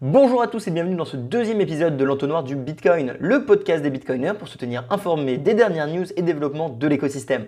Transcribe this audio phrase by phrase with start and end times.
[0.00, 3.82] Bonjour à tous et bienvenue dans ce deuxième épisode de l'entonnoir du Bitcoin, le podcast
[3.82, 7.46] des Bitcoiners pour se tenir informé des dernières news et développements de l'écosystème.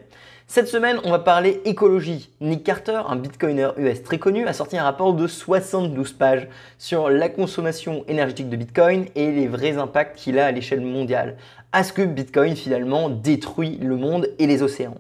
[0.48, 2.30] Cette semaine, on va parler écologie.
[2.40, 7.08] Nick Carter, un Bitcoiner US très connu, a sorti un rapport de 72 pages sur
[7.08, 11.36] la consommation énergétique de Bitcoin et les vrais impacts qu'il a à l'échelle mondiale.
[11.70, 14.98] À ce que Bitcoin finalement détruit le monde et les océans?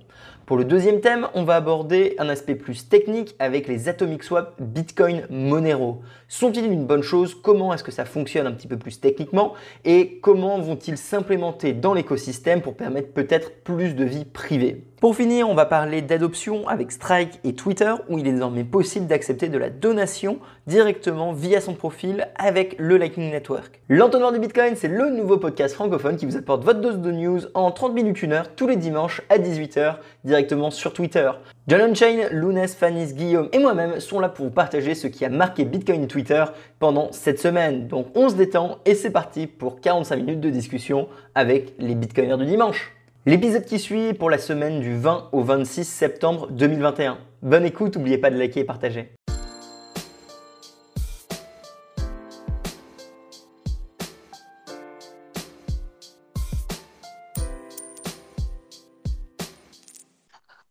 [0.50, 4.60] Pour le deuxième thème, on va aborder un aspect plus technique avec les Atomic Swap
[4.60, 6.02] Bitcoin Monero.
[6.26, 7.36] Sont-ils une bonne chose?
[7.40, 9.54] Comment est-ce que ça fonctionne un petit peu plus techniquement?
[9.84, 14.82] Et comment vont-ils s'implémenter dans l'écosystème pour permettre peut-être plus de vie privée?
[15.00, 19.06] Pour finir, on va parler d'adoption avec Strike et Twitter, où il est désormais possible
[19.06, 23.80] d'accepter de la donation directement via son profil avec le Lightning Network.
[23.88, 27.40] L'entonnoir du Bitcoin, c'est le nouveau podcast francophone qui vous apporte votre dose de news
[27.54, 31.30] en 30 minutes, 1 heure, tous les dimanches à 18h, directement sur Twitter.
[31.66, 35.30] John Unchain, Lounès, Fanis, Guillaume et moi-même sont là pour vous partager ce qui a
[35.30, 36.44] marqué Bitcoin et Twitter
[36.78, 37.88] pendant cette semaine.
[37.88, 42.36] Donc on se détend et c'est parti pour 45 minutes de discussion avec les Bitcoiners
[42.36, 42.92] du dimanche.
[43.26, 47.18] L'épisode qui suit pour la semaine du 20 au 26 septembre 2021.
[47.42, 49.12] Bonne écoute, n'oubliez pas de liker et partager.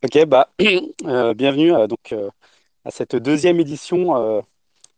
[0.03, 0.49] Ok, bah,
[1.05, 2.31] euh, bienvenue euh, donc, euh,
[2.83, 4.43] à cette deuxième édition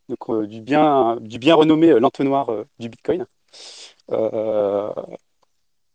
[0.08, 2.50] du, bien, du bien renommé l'entonnoir
[2.80, 3.26] du Bitcoin.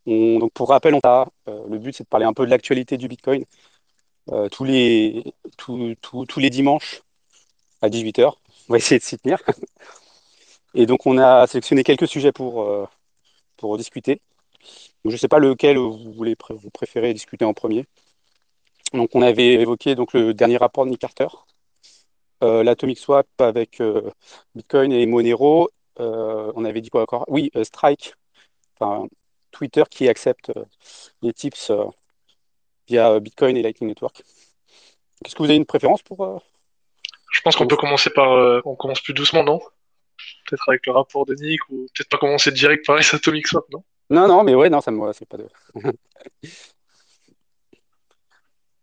[0.07, 3.09] Donc, pour rappel, on a, le but c'est de parler un peu de l'actualité du
[3.09, 3.45] Bitcoin
[4.51, 5.25] tous, les,
[5.57, 7.03] tous, les dimanches
[7.83, 8.33] à 18h.
[8.69, 9.43] On va essayer de s'y tenir.
[10.75, 12.89] Et donc, on a sélectionné quelques sujets pour,
[13.57, 14.21] pour discuter.
[15.05, 17.87] je ne sais pas lequel vous, voulez, vous préférez discuter en premier.
[18.93, 21.29] Donc, on avait évoqué donc, le dernier rapport de Nick Carter,
[22.43, 24.11] euh, l'Atomic Swap avec euh,
[24.55, 25.71] Bitcoin et Monero.
[26.01, 27.25] Euh, on avait dit quoi encore?
[27.29, 28.15] Oui, Strike,
[29.57, 30.53] Twitter qui accepte
[31.23, 31.73] les tips
[32.89, 34.23] via Bitcoin et Lightning Network.
[35.25, 36.43] Est-ce que vous avez une préférence pour
[37.33, 38.63] Je pense qu'on peut commencer par.
[38.65, 39.61] on commence plus doucement, non?
[40.47, 43.65] Peut-être avec le rapport de Nick, ou peut-être pas commencer direct par les Atomic Swap,
[43.71, 43.83] non?
[44.11, 45.13] Non, non, mais ouais, non, ça me.
[45.13, 45.49] C'est pas de.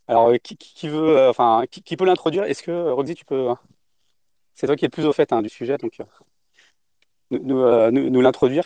[0.08, 2.44] Alors, euh, qui, veut, euh, enfin, qui, peut l'introduire?
[2.44, 3.50] Est-ce que, euh, Roxy, tu peux.
[4.53, 5.98] C'est toi qui es le plus au fait hein, du sujet, donc
[7.31, 8.66] nous, l'introduire?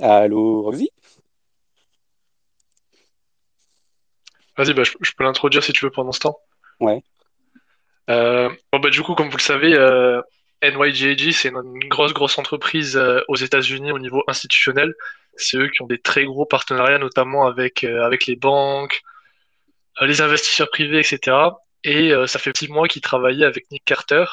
[0.00, 0.90] Allô, Roxy
[4.56, 6.38] Vas-y, bah, je, peux l'introduire si tu veux pendant ce temps.
[6.80, 7.02] Ouais.
[8.08, 9.70] bon, bah, du coup, comme vous le savez,
[10.62, 14.94] NYGAG, c'est une grosse, grosse entreprise aux États-Unis au niveau institutionnel
[15.38, 19.00] c'est eux qui ont des très gros partenariats, notamment avec, euh, avec les banques,
[20.02, 21.36] euh, les investisseurs privés, etc.
[21.84, 24.24] Et euh, ça fait six mois qu'ils travaillaient avec Nick Carter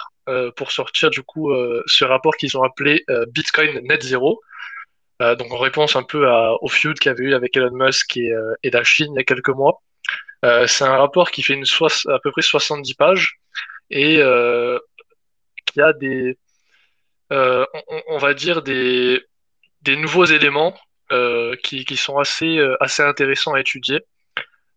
[0.56, 1.54] pour sortir du coup
[1.86, 4.42] ce rapport qu'ils ont appelé Bitcoin Net Zero.
[5.20, 6.28] Donc en réponse un peu
[6.62, 8.34] au feud qu'il y avait eu avec Elon Musk et,
[8.64, 9.82] et, la Chine il y a quelques mois.
[10.68, 13.40] c'est un rapport qui fait une à peu près 70 pages
[13.92, 14.22] et
[15.66, 16.38] qui a des,
[17.32, 17.66] on,
[18.08, 19.24] on, va dire des,
[19.84, 20.76] des nouveaux éléments
[21.12, 24.02] euh, qui, qui, sont assez, euh, assez intéressants à étudier,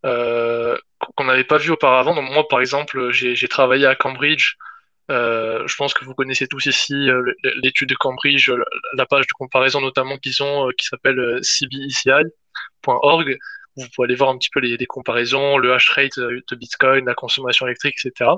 [0.04, 0.76] euh,
[1.16, 2.14] qu'on n'avait pas vu auparavant.
[2.14, 4.56] Donc moi, par exemple, j'ai travaillé à Cambridge.
[5.08, 7.08] Je pense que vous connaissez tous ici
[7.62, 8.50] l'étude de Cambridge,
[8.94, 13.38] la page de comparaison notamment qu'ils ont, qui s'appelle cbeci.org.
[13.76, 17.06] Vous pouvez aller voir un petit peu les, les comparaisons, le hash rate de Bitcoin,
[17.06, 18.30] la consommation électrique, etc.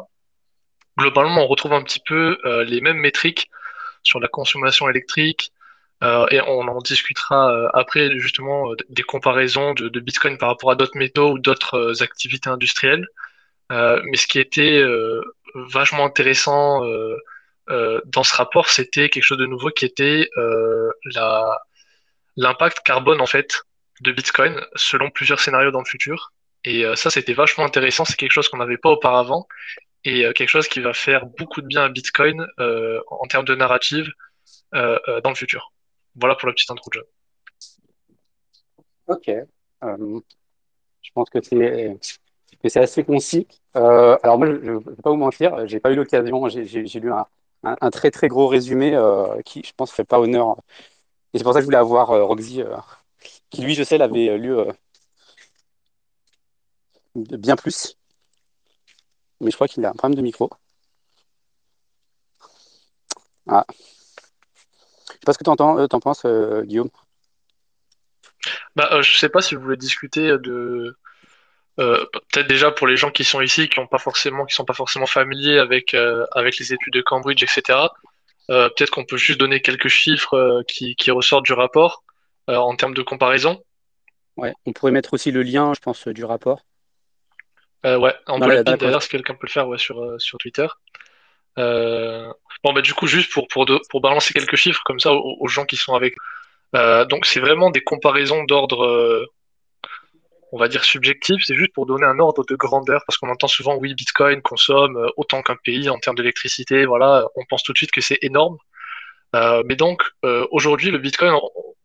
[0.99, 3.51] Globalement, on retrouve un petit peu les mêmes métriques
[4.03, 5.53] sur la consommation électrique,
[6.03, 10.49] euh, et on en discutera euh, après justement euh, des comparaisons de, de, Bitcoin par
[10.49, 13.07] rapport à d'autres métaux ou d'autres activités industrielles.
[13.71, 14.83] mais ce qui était
[15.55, 16.83] vachement intéressant
[17.69, 20.29] dans ce rapport, c'était quelque chose de nouveau qui était
[21.15, 21.61] la
[22.37, 23.63] l'impact carbone en fait
[24.01, 26.33] de Bitcoin selon plusieurs scénarios dans le futur.
[26.65, 28.05] Et ça, c'était vachement intéressant.
[28.05, 29.47] C'est quelque chose qu'on n'avait pas auparavant
[30.05, 34.11] et quelque chose qui va faire beaucoup de bien à Bitcoin en termes de narrative
[34.73, 35.73] dans le futur.
[36.17, 37.05] Voilà pour la petite intro, John.
[39.07, 39.29] Ok.
[39.29, 40.21] Euh,
[41.03, 41.97] je pense que c'est
[42.69, 43.47] c'est assez concis.
[43.77, 46.49] Euh, alors moi, je ne vais pas vous mentir, j'ai pas eu l'occasion.
[46.49, 50.57] J'ai lu un, très très gros résumé euh, qui, je pense, fait pas honneur.
[51.33, 52.63] Et c'est pour ça que je voulais avoir Roxy,
[53.51, 54.55] qui lui, je sais, l'avait lu
[57.15, 57.97] bien plus.
[59.41, 60.51] Mais je crois qu'il a un problème de micro.
[63.49, 63.65] Ah.
[63.69, 66.91] Je sais pas ce que tu en, euh, penses, euh, Guillaume.
[68.77, 70.97] Bah, euh, je sais pas si vous voulez discuter de,
[71.81, 74.67] euh, peut-être déjà pour les gens qui sont ici, qui ont pas forcément, qui sont
[74.67, 77.79] pas forcément familiers avec euh, avec les études de Cambridge, etc.
[78.51, 82.03] Euh, peut-être qu'on peut juste donner quelques chiffres qui, qui ressortent du rapport
[82.49, 83.63] en termes de comparaison.
[84.37, 86.63] Ouais, on pourrait mettre aussi le lien, je pense, du rapport.
[87.85, 90.67] ouais, on peut le d'ailleurs si quelqu'un peut le faire ouais, sur sur Twitter.
[91.57, 95.49] bon bah du coup juste pour pour pour balancer quelques chiffres comme ça aux, aux
[95.49, 96.15] gens qui sont avec.
[96.75, 99.29] donc c'est vraiment des comparaisons d'ordre
[100.53, 103.49] on va dire subjectif, c'est juste pour donner un ordre de grandeur, parce qu'on entend
[103.49, 107.73] souvent, oui, Bitcoin consomme euh, autant qu'un pays en termes d'électricité, voilà, on pense tout
[107.73, 108.57] de suite que c'est énorme.
[109.37, 111.35] Euh, mais donc, euh, aujourd'hui, le Bitcoin,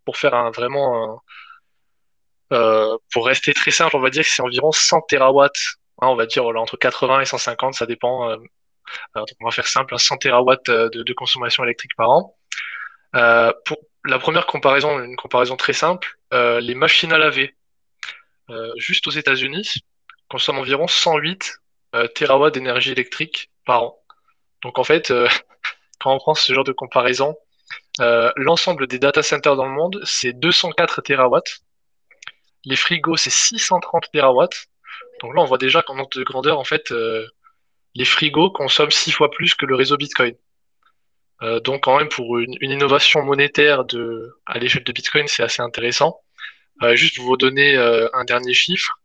[0.06, 1.22] pour faire un vraiment,
[2.50, 6.26] pour rester très simple, on va dire que c'est environ 100 terawatts, hein, on va
[6.26, 8.36] dire entre 80 et 150, ça dépend.
[9.16, 12.36] on va faire simple, 100 hein, terawatts de, de, consommation électrique par an.
[13.14, 17.55] pour la première comparaison, une comparaison très simple, les machines à laver,
[18.78, 19.84] juste aux États-Unis,
[20.30, 21.60] consomme environ 108
[21.96, 24.00] euh, TWh d'énergie électrique par an.
[24.64, 25.28] Donc en fait, euh,
[26.00, 27.38] quand on prend ce genre de comparaison,
[28.36, 31.40] l'ensemble des data centers dans le monde, c'est 204 TWh.
[32.66, 34.50] Les frigos, c'est 630 TWh.
[35.22, 36.94] Donc là, on voit déjà qu'en ordre de grandeur, en fait,
[37.94, 40.36] les frigos consomment six fois plus que le réseau Bitcoin.
[41.64, 45.62] donc quand même, pour une, une innovation monétaire de, à l'échelle de Bitcoin, c'est assez
[45.62, 46.22] intéressant.
[46.84, 49.00] Euh, juste vous donner euh, un dernier chiffre,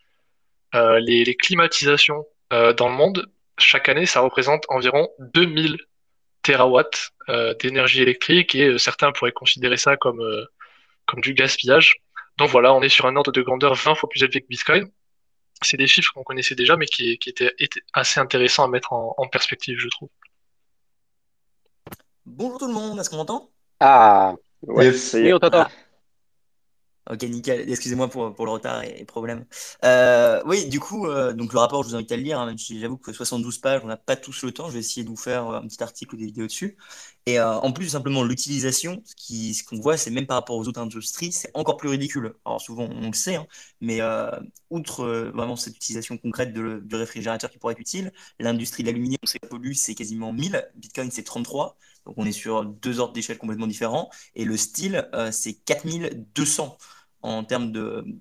[0.75, 5.79] euh, les, climatisations dans le monde, chaque année, ça représente environ 2000
[6.43, 7.13] terawatts
[7.61, 10.21] d'énergie électrique et certains pourraient considérer ça comme,
[11.07, 12.01] comme du gaspillage.
[12.39, 14.91] Donc voilà, on est sur un ordre de grandeur 20 fois plus élevé que Bitcoin.
[15.63, 17.53] C'est des chiffres qu'on connaissait déjà, mais qui, qui étaient,
[17.93, 20.09] assez intéressants à mettre en, perspective, je trouve.
[22.27, 23.49] Bonjour tout le monde, est-ce qu'on m'entend?
[23.79, 25.69] Ah, ouais, oui, on t'entend.
[27.09, 27.69] Ok, nickel.
[27.71, 29.47] Excusez-moi pour, pour, le retard et, problème.
[29.85, 32.55] Euh, oui, du coup, euh, donc le rapport, je vous invite à le lire, hein,
[32.57, 34.69] j'avoue que 72 pages, on n'a pas tous le temps.
[34.69, 36.77] Je vais essayer de vous faire un petit article ou des vidéos dessus.
[37.31, 40.81] Et euh, en plus, simplement, l'utilisation, ce qu'on voit, c'est même par rapport aux autres
[40.81, 42.35] industries, c'est encore plus ridicule.
[42.45, 43.47] Alors souvent, on le sait, hein,
[43.81, 44.01] mais
[44.71, 49.39] outre vraiment cette utilisation concrète du réfrigérateur qui pourrait être utile, l'industrie de l'aluminium, c'est
[49.49, 50.69] pollue, c'est quasiment 1000.
[50.75, 51.77] Bitcoin, c'est 33.
[52.05, 54.11] Donc on est sur deux ordres d'échelle complètement différents.
[54.35, 56.77] Et le style, c'est 4200
[57.23, 57.73] en termes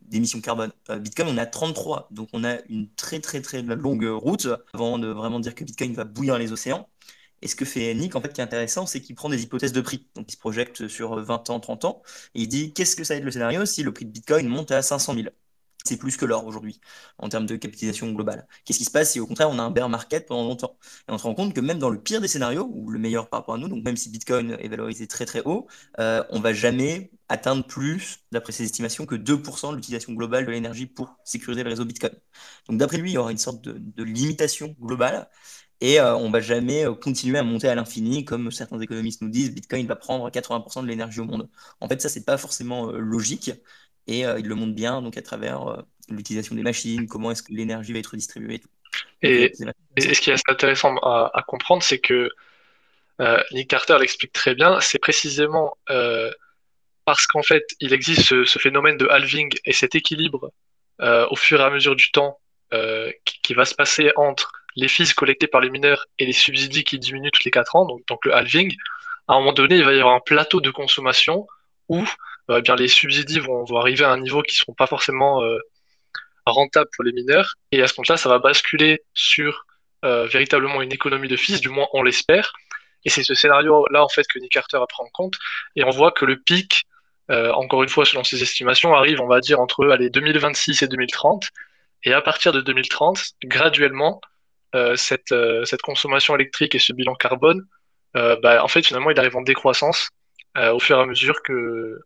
[0.07, 0.71] d'émissions carbone.
[0.89, 4.99] Euh, Bitcoin, on a 33, donc on a une très très très longue route avant
[4.99, 6.89] de vraiment dire que Bitcoin va bouillir les océans.
[7.41, 9.73] Et ce que fait Nick, en fait, qui est intéressant, c'est qu'il prend des hypothèses
[9.73, 10.07] de prix.
[10.15, 12.01] Donc, il se projette sur 20 ans, 30 ans,
[12.35, 14.47] et il dit qu'est-ce que ça va être le scénario si le prix de Bitcoin
[14.47, 15.29] monte à 500 000
[15.85, 16.79] c'est plus que l'or aujourd'hui
[17.17, 18.47] en termes de capitalisation globale.
[18.65, 20.77] Qu'est-ce qui se passe si au contraire on a un bear market pendant longtemps?
[21.07, 23.29] Et on se rend compte que même dans le pire des scénarios, ou le meilleur
[23.29, 25.67] par rapport à nous, donc même si Bitcoin est valorisé très très haut,
[25.99, 30.51] euh, on va jamais atteindre plus, d'après ses estimations, que 2% de l'utilisation globale de
[30.51, 32.13] l'énergie pour sécuriser le réseau Bitcoin.
[32.67, 35.29] Donc d'après lui, il y aura une sorte de, limitation globale
[35.81, 39.29] et euh, on va jamais euh, continuer à monter à l'infini comme certains économistes nous
[39.29, 41.49] disent Bitcoin va prendre 80% de l'énergie au monde.
[41.79, 43.51] En fait, ça c'est pas forcément euh, logique
[44.07, 47.43] et euh, il le montre bien donc à travers euh, l'utilisation des machines, comment est-ce
[47.43, 48.61] que l'énergie va être distribuée.
[49.21, 52.29] Et, ce qui est assez intéressant à, comprendre, c'est que
[53.51, 55.77] Nick Carter l'explique très bien, c'est précisément
[57.05, 60.51] parce qu'en fait, il existe ce, phénomène de halving et cet équilibre
[60.99, 62.39] au fur et à mesure du temps
[63.43, 66.99] qui, va se passer entre les fees collectés par les mineurs et les subsidies qui
[66.99, 68.75] diminuent tous les 4 ans, donc, le halving,
[69.27, 71.47] à un moment donné, il va y avoir un plateau de consommation
[71.87, 72.03] où
[72.49, 75.43] euh, eh bien les subsidies vont, arriver à un niveau qui ne seront pas forcément
[75.43, 75.57] euh,
[76.45, 77.53] rentables pour les mineurs.
[77.71, 79.65] Et à ce moment là ça va basculer sur
[80.05, 82.53] euh, véritablement une économie de fils, du moins on l'espère.
[83.05, 85.35] Et c'est ce scénario-là en fait que Nick Carter a pris en compte.
[85.75, 86.85] Et on voit que le pic,
[87.29, 91.49] encore une fois selon ses estimations, arrive, on va dire, entre allez, 2026 et 2030.
[92.03, 94.19] Et à partir de 2030, graduellement,
[94.95, 95.33] cette,
[95.65, 97.65] cette consommation électrique et ce bilan carbone,
[98.13, 100.09] bah, en fait, finalement, il arrive en décroissance
[100.55, 102.01] au fur et à mesure que,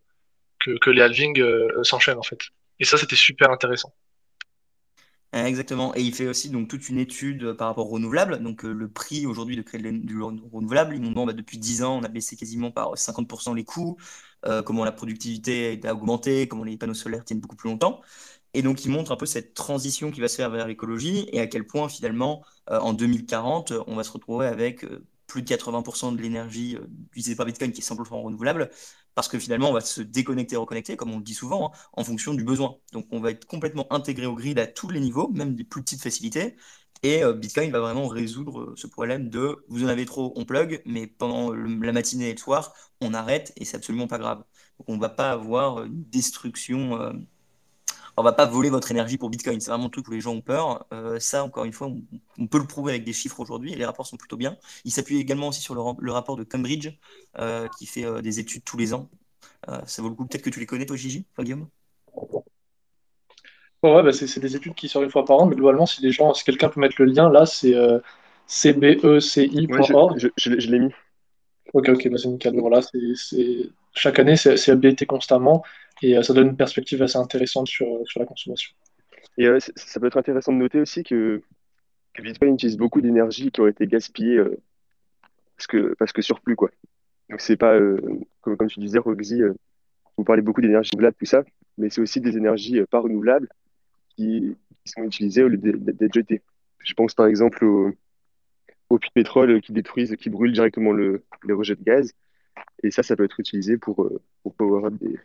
[0.88, 2.40] les halvings euh, s'enchaînent en fait.
[2.80, 3.94] Et ça, c'était super intéressant.
[5.34, 5.96] Exactement.
[5.96, 8.44] Et il fait aussi donc toute une étude par rapport aux renouvelables.
[8.44, 12.04] Donc euh, le prix aujourd'hui de créer du renouvelable, ils bah, depuis 10 ans, on
[12.04, 13.98] a baissé quasiment par 50% les coûts,
[14.46, 18.02] euh, comment la productivité a augmenté, comment les panneaux solaires tiennent beaucoup plus longtemps.
[18.54, 21.40] Et donc il montre un peu cette transition qui va se faire vers l'écologie et
[21.40, 24.86] à quel point finalement en 2040, on va se retrouver avec
[25.28, 26.78] plus de 80% de l'énergie
[27.12, 28.70] utilisée par Bitcoin qui est 100% renouvelable
[29.16, 32.04] parce que finalement, on va se déconnecter, reconnecter, comme on le dit souvent, hein, en
[32.04, 32.78] fonction du besoin.
[32.94, 35.84] Donc, on va être complètement intégré au grid à tous les niveaux, même des plus
[35.84, 36.56] petites facilités.
[37.04, 40.46] Et euh, Bitcoin va vraiment résoudre euh, ce problème de vous en avez trop, on
[40.46, 44.40] plug, mais pendant la matinée et le soir, on arrête et c'est absolument pas grave.
[44.80, 47.14] Donc, on ne va pas avoir une destruction.
[48.16, 49.60] On va pas voler votre énergie pour Bitcoin.
[49.60, 50.86] C'est vraiment le truc où les gens ont peur.
[50.94, 51.90] Euh, ça, encore une fois,
[52.38, 53.74] on, peut le prouver avec des chiffres aujourd'hui.
[53.74, 54.58] Les rapports sont plutôt bien.
[54.86, 56.92] Il s'appuie également aussi sur le, rapport de Cambridge,
[57.40, 59.10] euh, qui fait euh, des études tous les ans.
[59.86, 60.26] ça vaut le coup.
[60.28, 61.68] Peut-être que tu les connais, toi, Gigi, enfin, Guillaume?
[63.82, 66.12] Ouais, bah, c'est des études qui sortent une fois par an, mais globalement, si, les
[66.12, 67.74] gens, si quelqu'un peut mettre le lien, là, c'est
[68.46, 70.20] cbeci.org.
[70.20, 70.94] je, je, l'ai mis.
[71.74, 72.60] Ok, ok, bah, c'est nickel.
[72.60, 75.64] Voilà, c'est chaque année, c'est updaté constamment
[76.04, 78.74] et euh, ça donne une perspective assez intéressante sur, euh, sur la consommation.
[79.38, 81.42] Et euh, ça peut être intéressant de noter aussi que,
[82.14, 84.44] que Bitcoin utilise beaucoup d'énergie qui aurait été gaspillée
[85.58, 86.56] parce, que, parce que surplus.
[86.56, 86.70] Quoi.
[87.30, 87.80] Donc, c'est pas,
[88.42, 89.42] comme, tu disais, Roxy,
[90.18, 91.44] vous parlez beaucoup d'énergie renouvelable, tout ça,
[91.78, 93.50] mais c'est aussi des énergies pas renouvelables
[94.10, 94.56] qui,
[94.86, 96.42] sont utilisées au lieu d'être jetées.
[96.80, 97.66] Je pense par exemple
[98.90, 102.12] au puits de pétrole qui détruisent, qui brûlent directement le, les rejets de gaz.
[102.84, 104.12] Et ça, ça peut être utilisé pour,
[104.44, 105.18] pour power up des,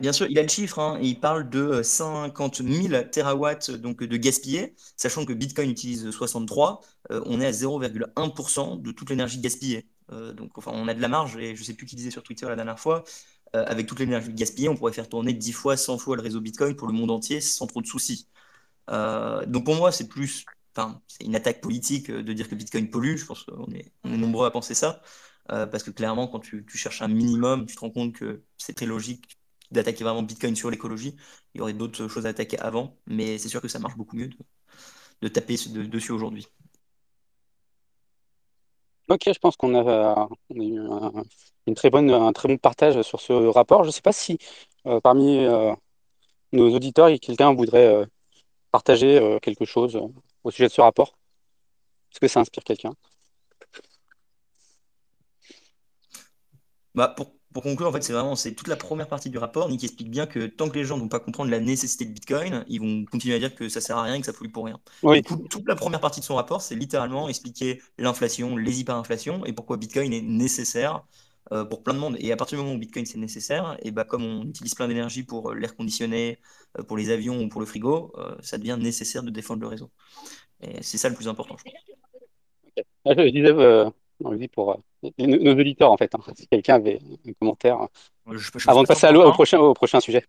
[0.00, 0.98] bien sûr, il a le chiffre, hein.
[1.02, 7.22] il parle de 50 000 terawatts donc, de gaspillés, sachant que Bitcoin utilise 63, euh,
[7.26, 9.86] on est à 0,1% de toute l'énergie gaspillée.
[10.12, 12.10] Euh, donc enfin, on a de la marge, et je ne sais plus qui disait
[12.10, 13.04] sur Twitter la dernière fois,
[13.54, 16.40] euh, avec toute l'énergie gaspillée, on pourrait faire tourner 10 fois, 100 fois le réseau
[16.40, 18.28] Bitcoin pour le monde entier sans trop de soucis.
[18.88, 23.16] donc pour moi, c'est plus, enfin, c'est une attaque politique de dire que Bitcoin pollue,
[23.16, 25.02] je pense qu'on est, on est nombreux à penser ça.
[25.52, 28.74] Euh, parce que clairement, quand tu, cherches un minimum, tu te rends compte que c'est
[28.74, 29.38] très logique
[29.70, 31.16] d'attaquer vraiment Bitcoin sur l'écologie.
[31.54, 34.16] Il y aurait d'autres choses à attaquer avant, mais c'est sûr que ça marche beaucoup
[34.16, 34.30] mieux
[35.22, 36.46] de, taper dessus aujourd'hui.
[39.08, 41.12] Ok, je pense qu'on a, eu un,
[41.66, 43.84] une très bonne, un très bon partage sur ce rapport.
[43.84, 44.38] Je ne sais pas si
[44.86, 45.72] euh, parmi euh,
[46.52, 48.04] nos auditeurs, quelqu'un voudrait
[48.72, 49.98] partager quelque chose
[50.44, 51.16] au sujet de ce rapport.
[52.12, 52.92] Est-ce que ça inspire quelqu'un?
[56.96, 59.84] Bah, pour, conclure, en fait, c'est vraiment c'est toute la première partie du rapport qui
[59.84, 62.64] explique bien que tant que les gens ne vont pas comprendre la nécessité de Bitcoin,
[62.68, 64.64] ils vont continuer à dire que ça sert à rien et que ça pollue pour
[64.66, 64.78] rien.
[65.22, 69.76] toute la première partie de son rapport, c'est littéralement expliquer l'inflation, les hyperinflations et pourquoi
[69.78, 71.04] Bitcoin est nécessaire
[71.52, 72.16] euh, pour plein de monde.
[72.18, 74.88] Et à partir du moment où Bitcoin c'est nécessaire, et bah, comme on utilise plein
[74.88, 76.38] d'énergie pour euh, l'air conditionné,
[76.78, 79.90] euh, pour les avions ou pour le frigo, ça devient nécessaire de défendre le réseau.
[80.60, 81.72] Et c'est ça le plus important, je pense
[84.52, 86.14] pour euh, nos, auditeurs, en fait.
[86.14, 86.20] Hein.
[86.34, 87.78] Si quelqu'un avait un commentaire.
[88.66, 90.24] avant de passer à au prochain, au prochain sujet.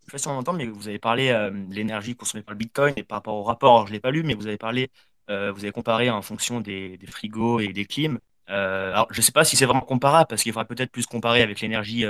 [0.00, 2.42] Je ne sais pas si on entend, mais vous avez parlé euh, de l'énergie consommée
[2.42, 4.46] par le Bitcoin et par rapport au rapport, je ne l'ai pas lu, mais vous
[4.46, 4.90] avez parlé,
[5.30, 8.20] euh, vous avez comparé en fonction des, frigos et des clims.
[8.46, 11.42] alors, je ne sais pas si c'est vraiment comparable, parce qu'il faudra peut-être plus comparer
[11.42, 12.04] avec l'énergie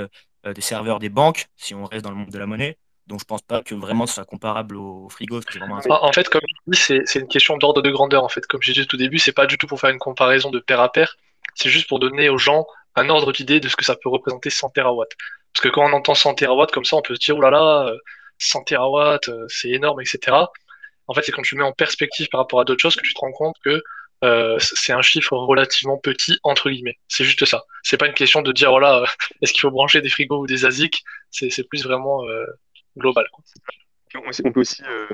[0.45, 2.77] des serveurs des banques, si on reste dans le monde de la monnaie.
[3.07, 5.39] Donc je pense pas que vraiment ce soit comparable au frigo.
[5.89, 8.23] En fait, comme je dis, c'est une question d'ordre de grandeur.
[8.23, 9.99] En fait, comme j'ai dit au tout début, c'est pas du tout pour faire une
[9.99, 11.15] comparaison de pair à pair.
[11.55, 14.49] C'est juste pour donner aux gens un ordre d'idée de ce que ça peut représenter
[14.49, 15.13] 100 terawatts.
[15.53, 17.49] Parce que quand on entend 100 terawatts comme ça, on peut se dire, oh là
[17.49, 17.91] là,
[18.39, 20.35] 100 terawatts, euh, c'est énorme, etc.
[21.07, 23.13] En fait, c'est quand tu mets en perspective par rapport à d'autres choses que tu
[23.13, 23.81] te rends compte que
[24.23, 26.97] euh, c'est un chiffre relativement petit entre guillemets.
[27.07, 27.63] C'est juste ça.
[27.83, 28.79] C'est pas une question de dire oh
[29.41, 31.03] est-ce qu'il faut brancher des frigos ou des ASIC?
[31.29, 32.45] C'est plus vraiment euh,
[32.97, 33.25] global.
[34.45, 35.07] On peut aussi, euh,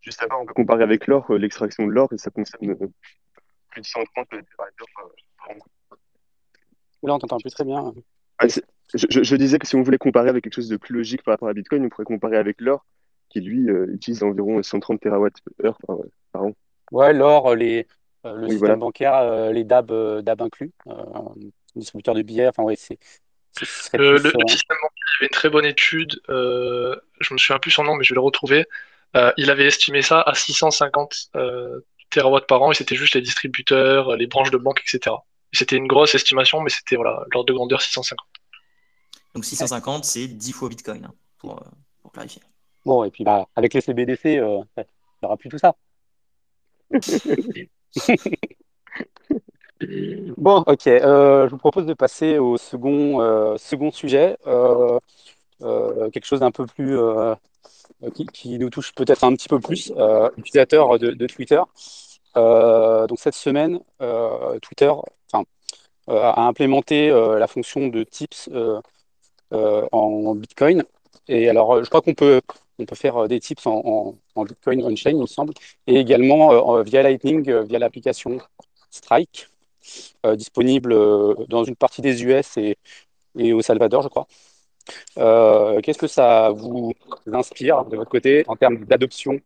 [0.00, 2.88] juste avant, on peut comparer avec l'or, euh, l'extraction de l'or, et ça consomme euh,
[3.70, 4.66] plus de 130 par
[5.50, 5.54] an.
[7.02, 7.92] Là, on t'entend plus très bien.
[8.94, 11.48] je, disais que si on voulait comparer avec quelque chose de plus logique par rapport
[11.48, 12.84] à Bitcoin, on pourrait comparer avec l'or,
[13.30, 15.30] qui lui utilise environ 130 TWh
[15.86, 15.98] par,
[16.32, 16.52] par, an.
[16.92, 17.86] Ouais, l'or, les,
[18.24, 20.72] le système bancaire, les DAB, DAB inclus,
[21.74, 22.98] distributeurs de billets, enfin, ouais, c'est
[23.94, 27.70] le, système bancaire, il y avait une très bonne étude, euh, je me souviens plus
[27.70, 28.66] son nom, mais je vais le retrouver.
[29.16, 31.80] Euh, il avait estimé ça à 650 euh,
[32.10, 35.16] terawatts par an, et c'était juste les distributeurs, les branches de banque, etc.
[35.52, 38.18] C'était une grosse estimation, mais c'était voilà, l'ordre de grandeur 650.
[39.34, 41.62] Donc 650, c'est 10 fois Bitcoin, hein, pour,
[42.12, 42.42] clarifier.
[42.84, 45.74] Bon, et puis bah, avec les CBDC, il n'y aura plus tout ça.
[50.36, 50.86] Bon, ok.
[50.88, 54.98] Euh, je vous propose de passer au second, euh, second sujet, euh,
[56.10, 56.98] quelque chose d'un peu plus
[58.32, 59.92] qui, nous touche peut-être un petit peu plus,
[60.36, 61.60] utilisateur de, Twitter.
[62.34, 63.80] donc cette semaine,
[64.62, 64.92] Twitter
[66.08, 68.50] a implémenté la fonction de tips
[69.50, 70.84] en Bitcoin.
[71.28, 72.40] Et alors, je crois qu'on peut,
[72.78, 75.54] on peut faire des tips en, en Bitcoin on-chain, il me semble,
[75.86, 78.38] et également via Lightning, via l'application
[78.90, 79.49] Strike.
[80.26, 82.76] Euh, disponible euh, dans une partie des US et,
[83.38, 84.26] et au Salvador, je crois.
[85.16, 86.92] Euh, qu'est-ce que ça vous
[87.32, 89.40] inspire de votre côté en termes d'adoption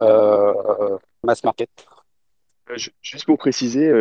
[0.00, 1.70] mass market?
[3.00, 3.92] Juste pour préciser,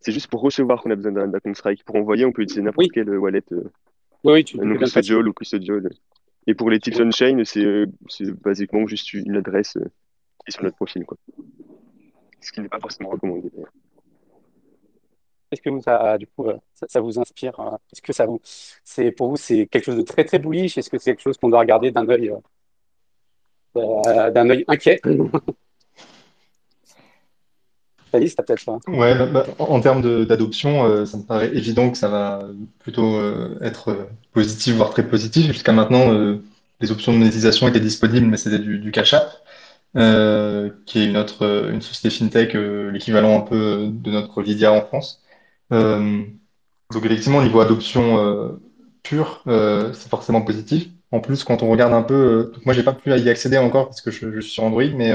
[0.00, 1.84] c'est juste pour recevoir qu'on a besoin d'un compte Strike.
[1.84, 3.42] Pour envoyer, on peut utiliser n'importe quel wallet.
[3.50, 3.62] oui,
[4.24, 5.90] oui, tu donc custodial ou custodial.
[6.46, 7.84] Et pour les tips on-chain, c'est
[8.42, 11.04] basiquement juste une adresse qui est sur notre profil.
[11.04, 11.18] Quoi.
[12.40, 13.50] Ce qui n'est pas forcément recommandé.
[15.56, 16.46] Est-ce que vous, ça, du coup,
[16.88, 17.58] ça, vous inspire
[17.92, 18.40] Est-ce que ça vous,
[18.84, 20.78] c'est pour vous, c'est quelque chose de très très bullish?
[20.78, 22.32] Est-ce que c'est quelque chose qu'on doit regarder d'un œil,
[23.74, 25.00] d'un œil inquiet?
[28.12, 32.42] Peut-être Ouais, bah, bah, en termes d'adoption, euh, ça me paraît évident que ça va
[32.78, 35.46] plutôt euh, être euh, positif, voire très positif.
[35.46, 36.12] Jusqu'à maintenant,
[36.80, 39.32] les options de monétisation étaient disponibles, mais c'était du, du Cash App,
[40.86, 45.22] qui est une autre une société fintech, l'équivalent un peu de notre Lydia en France.
[45.70, 48.58] Donc effectivement, au niveau adoption
[49.02, 50.88] pure, c'est forcément positif.
[51.12, 54.00] En plus, quand on regarde un peu, moi j'ai pas pu y accéder encore parce
[54.00, 55.12] que je, je suis Android, mais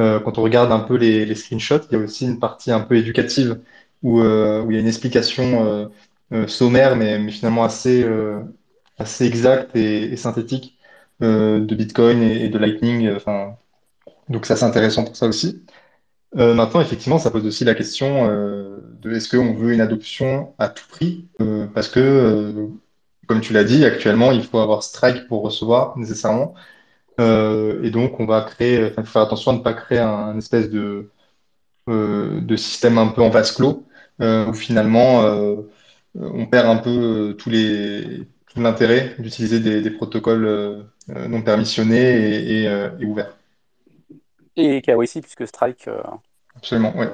[0.00, 2.80] euh, quand on regarde un peu les, screenshots, il y a aussi une partie un
[2.80, 3.60] peu éducative
[4.02, 5.90] où, euh, il y a une explication
[6.32, 8.06] euh, sommaire, mais, finalement assez,
[9.20, 10.78] exacte et, synthétique
[11.20, 13.10] de Bitcoin et, de Lightning.
[14.28, 15.62] Donc ça, c'est intéressant pour ça aussi.
[16.34, 20.84] Maintenant, effectivement, ça pose aussi la question de est-ce qu'on veut une adoption à tout
[20.88, 21.28] prix
[21.74, 22.68] Parce que,
[23.26, 26.54] comme tu l'as dit, actuellement, il faut avoir Strike pour recevoir nécessairement.
[27.20, 30.70] Euh, et donc, on va créer, faut faire attention à ne pas créer un, espèce
[30.70, 31.10] de,
[31.88, 33.86] euh, de système un peu en vase clos,
[34.22, 35.22] euh, où finalement,
[36.14, 43.36] on perd un peu tous les, tout l'intérêt d'utiliser des, protocoles non permissionnés et, ouverts.
[44.64, 45.88] Et KYC, puisque Strike
[46.56, 47.06] Absolument, oui.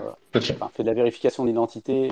[0.73, 2.11] fait de la vérification d'identité.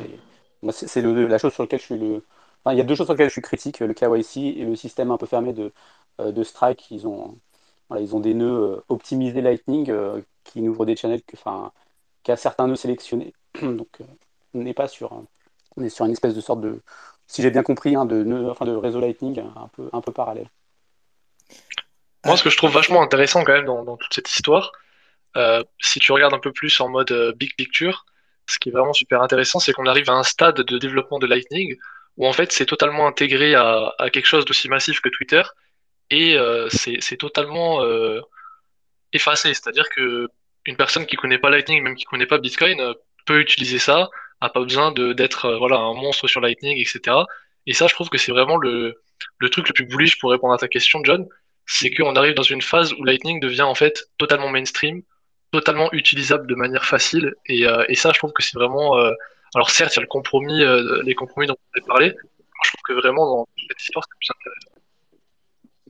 [0.70, 2.24] C'est la chose sur laquelle je suis le.
[2.70, 5.10] il y a deux choses sur lesquelles je suis critique, le KYC et le système
[5.10, 5.72] un peu fermé de,
[6.18, 6.90] de Strike.
[6.90, 7.38] Ils ont,
[7.98, 11.72] ils ont des nœuds euh, optimisés Lightning euh, qui n'ouvrent des channels que, enfin,
[12.22, 13.34] qu'à certains nœuds sélectionnés.
[13.62, 14.04] Donc, euh,
[14.54, 15.12] on n'est pas sur,
[15.76, 16.80] on est sur une espèce de sorte de,
[17.26, 20.12] si j'ai bien compris, hein, de, nœud, enfin, de réseau Lightning un peu, un peu
[20.12, 20.48] parallèle.
[22.24, 24.72] Moi, ce que je trouve vachement intéressant quand même dans, toute cette histoire,
[25.80, 28.04] si tu regardes un peu plus en mode big picture,
[28.48, 31.26] ce qui est vraiment super intéressant, c'est qu'on arrive à un stade de développement de
[31.26, 31.76] Lightning
[32.16, 35.42] où en fait c'est totalement intégré à, quelque chose d'aussi massif que Twitter
[36.10, 38.20] et euh, c'est totalement euh,
[39.12, 39.54] effacé.
[39.54, 40.28] C'est-à-dire que
[40.66, 42.94] une personne qui connaît pas Lightning, même qui connaît pas Bitcoin, euh,
[43.26, 47.16] peut utiliser ça, a pas besoin d'être voilà un monstre sur Lightning, etc.
[47.66, 49.00] Et ça, je trouve que c'est vraiment le,
[49.38, 51.26] le truc le plus bullish pour répondre à ta question, John,
[51.66, 55.02] c'est qu'on arrive dans une phase où Lightning devient en fait totalement mainstream,
[55.54, 58.94] totalement utilisable de manière facile, et, et ça, je trouve que c'est vraiment.
[59.54, 60.62] alors certes, il y a le compromis,
[61.04, 62.14] les compromis dont on a parlé.
[62.64, 64.74] Je trouve que vraiment dans cette histoire, c'est plus intéressant.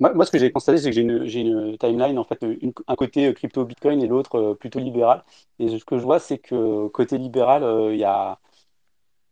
[0.01, 2.45] Moi, ce que j'ai constaté, c'est que j'ai une, timeline, en fait,
[2.89, 5.23] un côté crypto Bitcoin et l'autre euh, plutôt libéral.
[5.61, 8.41] Et ce que je vois, c'est que côté libéral, euh, il y a,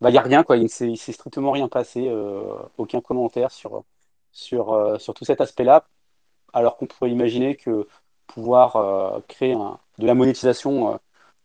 [0.00, 0.56] bah, y a rien, quoi.
[0.56, 2.42] Il ne s'est strictement rien passé, euh,
[2.78, 3.84] aucun commentaire sur,
[4.32, 5.86] sur, sur tout cet aspect-là.
[6.52, 7.88] Alors qu'on pourrait imaginer que
[8.26, 9.54] pouvoir créer
[9.98, 10.98] de la monétisation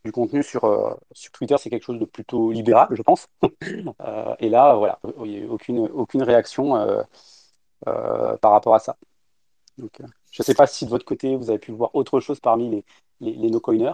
[0.06, 3.28] du contenu sur, sur Twitter, c'est quelque chose de plutôt libéral, je pense.
[4.40, 6.76] et là, voilà, il n'y a aucune, aucune réaction
[7.84, 8.98] par rapport à ça.
[9.78, 12.20] Donc, euh, je ne sais pas si de votre côté, vous avez pu voir autre
[12.20, 12.84] chose parmi
[13.20, 13.94] les, les, no-coiners.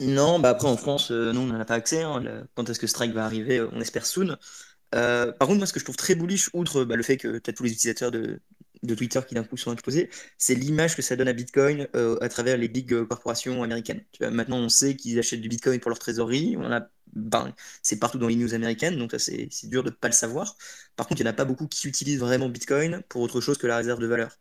[0.00, 2.02] non, bah après en France, euh, nous, on n'en a pas accès.
[2.02, 2.46] Hein.
[2.54, 4.36] Quand est-ce que Strike va arriver On espère soon.
[4.94, 7.38] Euh, par contre, moi, ce que je trouve très bullish, outre bah, le fait que
[7.38, 8.40] tous les utilisateurs de,
[8.82, 11.88] de Twitter qui d'un coup sont exposés, c'est l'image que ça donne à Bitcoin
[12.20, 14.04] à travers les big corporations américaines.
[14.12, 16.56] Tu vois, maintenant, on sait qu'ils achètent du Bitcoin pour leur trésorerie.
[16.58, 20.08] On a ben, c'est partout dans les news américaines, donc c'est dur de ne pas
[20.08, 20.56] le savoir.
[20.96, 23.58] Par contre, il n'y en a pas beaucoup qui utilisent vraiment Bitcoin pour autre chose
[23.58, 24.38] que la réserve de valeur.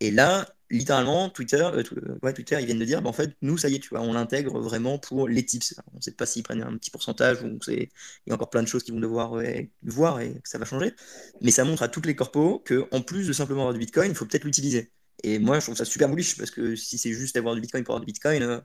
[0.00, 1.82] Et là, littéralement, Twitter, euh,
[2.22, 4.00] ouais, Twitter, ils viennent de dire, ben, en fait, nous, ça y est, tu vois,
[4.00, 5.74] on l'intègre vraiment pour les tips.
[5.92, 7.88] On ne sait pas s'ils prennent un petit pourcentage ou il
[8.26, 9.40] y a encore plein de choses qu'ils vont devoir
[9.82, 10.94] voir et que ça va changer.
[11.40, 14.14] Mais ça montre à toutes les corpos qu'en plus de simplement avoir du Bitcoin, il
[14.16, 14.92] faut peut-être l'utiliser.
[15.22, 17.84] Et moi, je trouve ça super bullish parce que si c'est juste avoir du Bitcoin
[17.84, 18.60] pour avoir du Bitcoin, euh,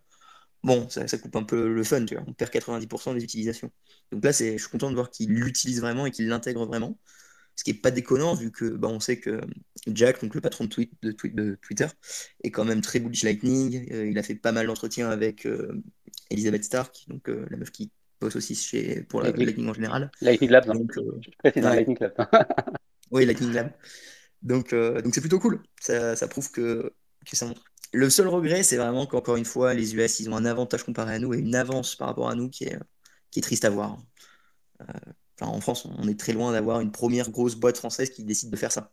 [0.63, 2.24] bon, ça, coupe un peu le fun, tu vois.
[2.28, 3.72] On perd 90% des utilisations.
[4.12, 6.98] Donc là, je suis content de voir qu'il l'utilise vraiment et qu'il l'intègre vraiment.
[7.62, 9.39] Ce qui n'est pas déconnant, vu que bah, on sait que
[9.86, 11.86] Jack, donc le patron de, tweet, de, Twitter,
[12.43, 13.88] est quand même très bullish Lightning.
[13.93, 15.80] Euh, il a fait pas mal d'entretiens avec euh,
[16.32, 20.10] Elizabeth Stark, donc euh, la meuf qui bosse aussi chez, pour la, Lightning en général.
[20.21, 20.91] Lightning Lab, donc,
[21.56, 22.13] Lightning Lab.
[23.12, 23.71] oui, Lightning Lab.
[24.41, 25.62] Donc, donc c'est plutôt cool.
[25.80, 26.91] Ça, ça prouve que,
[27.30, 27.63] que ça montre.
[27.93, 31.13] Le seul regret, c'est vraiment qu'encore une fois, les US, ils ont un avantage comparé
[31.13, 32.80] à nous et une avance par rapport à nous qui est,
[33.30, 34.00] qui est triste à voir.
[34.82, 35.12] Euh,
[35.47, 38.56] en France, on est très loin d'avoir une première grosse boîte française qui décide de
[38.56, 38.91] faire ça.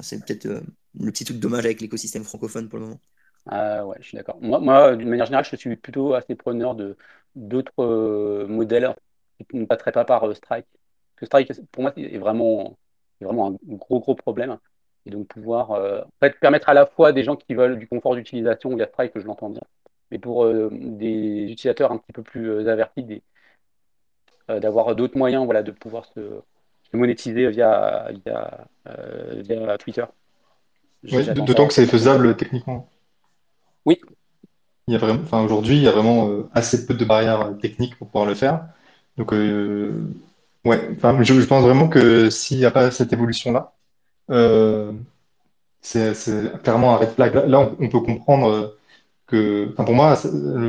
[0.00, 0.60] C'est peut-être euh,
[1.00, 3.00] le petit truc dommage avec l'écosystème francophone pour le moment.
[3.46, 4.38] Ah ouais, je suis d'accord.
[4.40, 6.96] Moi, d'une manière générale, je suis plutôt assez preneur de
[7.34, 8.94] d'autres euh, modèles
[9.50, 10.66] qui ne passeraient pas par Strike.
[11.22, 12.78] Strike, pour moi, est vraiment,
[13.20, 14.58] est vraiment un gros, gros problème.
[15.06, 16.06] et donc pouvoir
[16.40, 19.26] permettre à la fois des gens qui veulent du confort d'utilisation via Strike, que je
[19.26, 19.62] l'entends bien,
[20.10, 23.22] mais pour des utilisateurs un petit peu plus avertis,
[24.48, 26.20] d'avoir d'autres moyens voilà, de pouvoir se,
[26.92, 30.04] monétiser via, via, Twitter.
[31.02, 32.88] D'autant que c'est faisable techniquement.
[33.84, 34.00] Oui,
[34.88, 37.54] il y a vraiment, enfin, aujourd'hui, il y a vraiment euh, assez peu de barrières
[37.60, 38.68] techniques pour pouvoir le faire.
[39.18, 39.92] Donc, euh,
[40.64, 43.74] ouais, enfin, je, pense vraiment que s'il n'y a pas cette évolution-là,
[44.30, 44.92] euh,
[45.82, 46.14] c'est
[46.62, 47.34] clairement un red flag.
[47.48, 48.76] Là, on, peut comprendre
[49.26, 50.18] que, enfin, pour moi,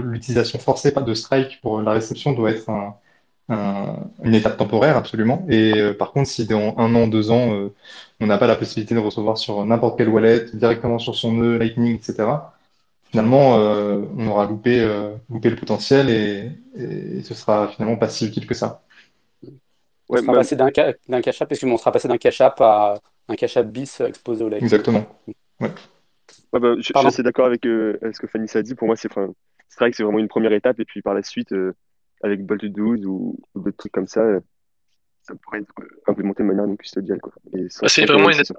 [0.04, 2.70] l'utilisation forcée de Strike pour la réception doit être
[3.50, 5.46] une étape temporaire, absolument.
[5.50, 7.70] Et par contre, si dans un an, deux ans,
[8.20, 11.58] on n'a pas la possibilité de recevoir sur n'importe quelle wallet, directement sur son nœud,
[11.58, 12.28] Lightning, etc.,
[13.12, 18.10] finalement, euh, on aura loupé, euh, loupé le potentiel et, et, ce sera finalement pas
[18.10, 18.84] si utile que ça.
[20.10, 22.96] Ouais, on sera passé d'un cash app, on sera passé d'un cash app à
[23.28, 24.62] un cash app bis exposé au like.
[24.62, 25.06] Exactement.
[25.60, 25.70] Ouais.
[26.52, 28.74] Ouais, bah, je, suis assez d'accord avec, euh, ce que Fanny s'est dit.
[28.74, 30.80] Pour moi, c'est vrai que c'est vraiment une première étape.
[30.80, 31.76] Et puis par la suite, euh,
[32.22, 34.40] avec Bolt 12 ou, ou d'autres trucs comme ça, euh,
[35.24, 35.74] ça pourrait être
[36.08, 37.20] implémenté de manière non custodiale.
[37.22, 38.58] Bah, c'est vraiment une étape.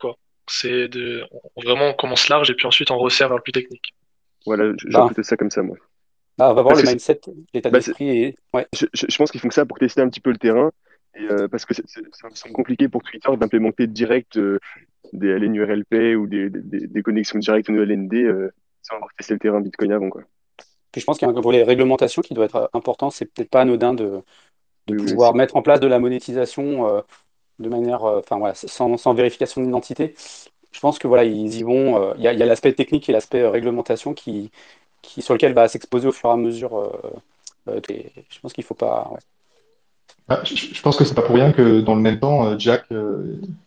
[0.00, 0.16] Quoi
[0.48, 1.22] c'est de
[1.56, 3.94] vraiment on commence large et puis ensuite on resserre vers le plus technique.
[4.44, 5.10] Voilà, j'ai bah.
[5.22, 5.76] ça comme ça moi.
[6.38, 7.20] Bah, on va voir le mindset,
[7.54, 8.08] l'état bah, d'esprit.
[8.08, 8.36] Et...
[8.52, 8.66] Ouais.
[8.74, 10.70] Je, je, pense qu'ils font ça pour tester un petit peu le terrain.
[11.18, 14.58] Et, euh, parce que c'est compliqué pour Twitter d'implémenter direct euh,
[15.14, 18.50] des LNURLP ou des, des, des, connexions directes au LND euh,
[18.82, 20.10] sans avoir testé le terrain Bitcoin avant.
[20.10, 20.24] Quoi.
[20.96, 23.10] Puis je pense qu'il y a un volet réglementation qui doit être important.
[23.10, 24.22] C'est peut-être pas anodin de,
[24.86, 27.02] de pouvoir mettre en place de la monétisation
[27.58, 30.14] de manière, euh, enfin voilà, sans, sans vérification d'identité.
[30.72, 32.02] Je pense que voilà, ils y vont.
[32.02, 34.50] Euh, il y a, l'aspect technique et l'aspect euh, réglementation qui,
[35.02, 36.92] qui, sur lequel va s'exposer au fur et à mesure.
[37.66, 39.10] je pense qu'il ne faut pas.
[40.28, 42.86] Ah, je, pense que c'est pas pour rien que dans le même temps, Jack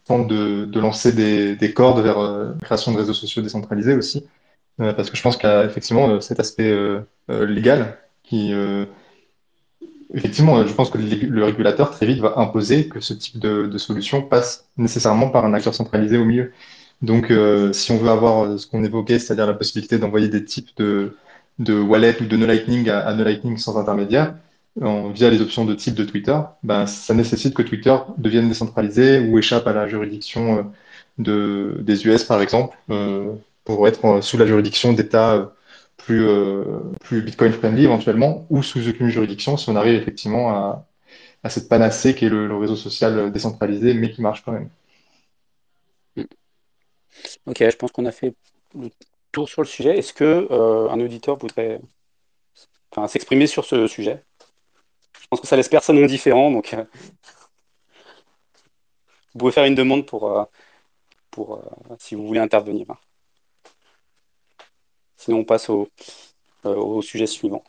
[0.05, 4.27] tente de, de, lancer des, des cordes vers la création de réseaux sociaux décentralisés aussi,
[4.79, 6.73] parce que je pense qu'il y a effectivement cet aspect
[7.29, 8.53] légal qui,
[10.13, 14.23] Effectivement, je pense que le régulateur très vite va imposer que ce type de, solution
[14.23, 16.51] passe nécessairement par un acteur centralisé au milieu.
[17.03, 20.43] Donc, euh, si on veut avoir euh, ce qu'on évoquait, c'est-à-dire la possibilité d'envoyer des
[20.43, 21.15] types de,
[21.59, 24.35] de wallet ou de no lightning à, no lightning sans intermédiaire,
[24.75, 29.37] via les options de type de Twitter, ben, ça nécessite que Twitter devienne décentralisé ou
[29.37, 30.63] échappe à la juridiction euh,
[31.19, 32.77] de, des US, par exemple,
[33.63, 35.54] pour être sous la juridiction d'États
[36.00, 40.86] plus, euh, plus Bitcoin friendly éventuellement, ou sous aucune juridiction si on arrive effectivement à,
[41.50, 44.69] cette panacée qui est le, réseau social décentralisé, mais qui marche quand même.
[47.45, 48.34] Ok, je pense qu'on a fait
[48.76, 48.89] le
[49.32, 49.98] tour sur le sujet.
[49.98, 51.80] Est-ce que euh, un auditeur voudrait
[53.08, 54.24] s'exprimer sur ce sujet?
[55.22, 56.84] Je pense que ça laisse personne indifférent, donc euh,
[59.34, 60.50] vous pouvez faire une demande pour,
[61.30, 61.62] pour
[62.00, 62.88] si vous voulez intervenir.
[65.19, 65.89] Sinon, on passe au,
[66.65, 67.62] euh, sujet suivant.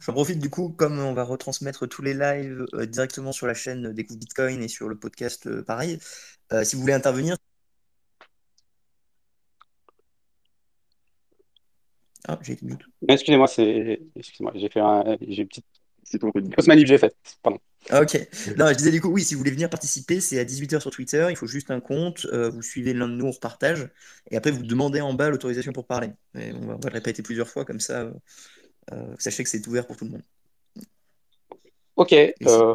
[0.00, 3.54] J'en profite du coup, comme on va retransmettre tous les lives euh, directement sur la
[3.54, 6.00] chaîne Découvre Bitcoin et sur le podcast euh, pareil,
[6.64, 7.36] si vous voulez intervenir.
[12.26, 12.66] Ah, j'ai été
[13.08, 14.00] Excusez-moi, c'est...
[14.16, 15.16] Excusez-moi, j'ai fait un...
[15.20, 15.66] j'ai une petite.
[16.02, 16.32] C'est ton
[16.66, 17.14] manip j'ai fait.
[17.42, 17.60] Pardon.
[17.90, 18.18] Ok.
[18.58, 20.90] Non, je disais du coup, oui, si vous voulez venir participer, c'est à 18h sur
[20.90, 21.26] Twitter.
[21.30, 22.26] Il faut juste un compte.
[22.32, 23.88] Euh, vous suivez l'un de nous, on repartage.
[24.30, 26.10] Et après, vous demandez en bas l'autorisation pour parler.
[26.34, 28.10] on, va, le répéter plusieurs fois, comme ça,
[28.92, 30.22] euh, sachez que c'est ouvert pour tout le monde.
[31.96, 32.12] Ok.
[32.12, 32.74] Euh,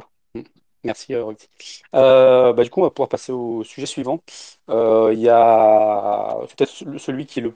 [0.84, 4.24] merci, bah, du coup, on va pouvoir passer au sujet suivant.
[4.70, 7.54] Il y a peut-être celui qui est le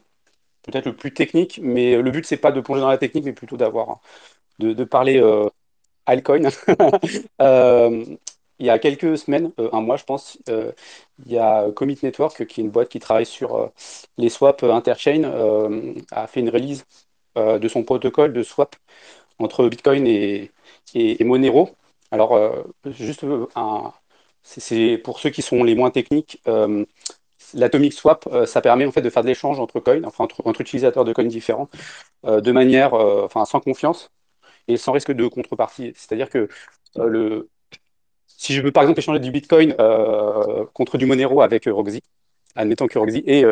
[0.63, 3.31] peut-être le plus technique, mais le but, c'est pas de plonger dans la technique, mais
[3.31, 4.01] plutôt d'avoir
[4.59, 5.21] de, de, parler
[6.07, 6.49] Alcoin.
[7.41, 8.05] Euh,
[8.59, 10.71] il y a quelques semaines, euh, un mois je pense, euh,
[11.25, 13.71] il y a Commit Network, qui est une boîte qui travaille sur
[14.17, 15.23] les swaps interchain,
[16.11, 16.85] a fait une release
[17.35, 18.75] de son protocole de swap
[19.39, 20.51] entre Bitcoin et,
[20.95, 21.69] et, Monero.
[22.11, 22.39] Alors,
[22.85, 23.25] juste
[24.43, 26.41] c'est pour ceux qui sont les moins techniques,
[27.53, 31.05] l'atomic swap, ça permet en fait de faire de l'échange entre coins, enfin entre, utilisateurs
[31.05, 31.69] de coins différents,
[32.23, 34.09] de manière, enfin sans confiance
[34.67, 35.93] et sans risque de contrepartie.
[35.95, 36.47] C'est-à-dire que
[36.97, 37.49] euh, le...
[38.27, 42.01] si je veux par exemple échanger du Bitcoin euh, contre du Monero avec euh, Roxy,
[42.55, 43.45] admettons que Roxy et,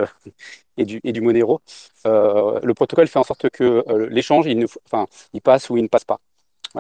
[0.86, 1.62] du, du Monero,
[2.06, 6.06] le protocole fait en sorte que l'échange, il, enfin, il passe ou il ne passe
[6.06, 6.20] pas.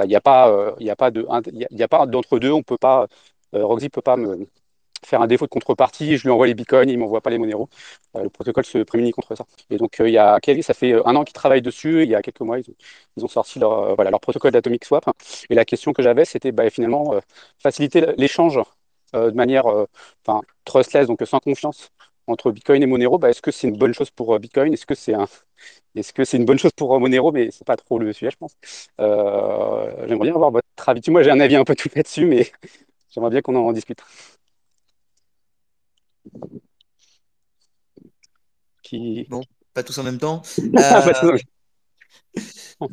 [0.04, 1.26] Il n'y a pas, pas de,
[1.72, 2.52] il a pas d'entre deux.
[2.52, 3.08] On peut pas,
[3.54, 4.48] Roxy peut pas me,
[5.06, 7.70] faire un défaut de contrepartie, je lui envoie les bitcoins, il m'envoie pas les Monero.
[8.16, 9.46] Euh, le protocole se prémunit contre ça.
[9.70, 12.10] Et donc, euh, il y a, ça fait euh, un an qu'ils travaillent dessus, il
[12.10, 15.06] y a quelques mois, ils ont, sorti leur, voilà, leur protocole d'Atomic Swap.
[15.50, 17.16] Et la question que j'avais, c'était bah, finalement
[17.60, 18.60] faciliter l'échange
[19.14, 19.66] de manière
[20.66, 21.90] trustless, donc sans confiance
[22.28, 24.74] entre Bitcoin et Monero, bah, est-ce que c'est une bonne chose pour Bitcoin?
[24.74, 25.28] Est-ce que c'est un,
[25.96, 27.32] est-ce que c'est une bonne chose pour Monero?
[27.32, 28.56] Mais c'est pas trop le sujet, je pense.
[29.00, 31.02] j'aimerais bien avoir votre avis.
[31.10, 32.52] Moi, j'ai un avis un peu tout là-dessus, mais
[33.10, 34.02] j'aimerais bien qu'on en discute.
[38.84, 39.26] Qui...
[39.30, 39.42] Bon,
[39.74, 40.42] pas tous en même temps.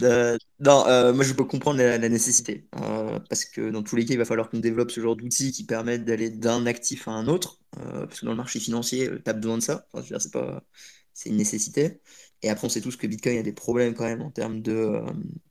[0.02, 2.68] Euh, non, euh, moi je peux comprendre la, nécessité.
[2.76, 5.52] Euh, parce que dans tous les cas, il va falloir qu'on développe ce genre d'outils
[5.52, 7.58] qui permettent d'aller d'un actif à un autre.
[7.72, 9.86] parce que dans le marché financier, tu as besoin de ça.
[10.18, 10.62] c'est pas...
[11.14, 12.00] c'est une nécessité.
[12.42, 15.00] Et après, on sait tous que Bitcoin a des problèmes quand même en termes de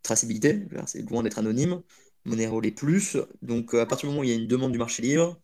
[0.03, 0.65] traçabilité.
[0.85, 1.81] C'est loin d'être anonyme.
[2.25, 3.17] Monero l'est plus.
[3.41, 5.41] Donc à partir du moment où il y a une demande du marché libre,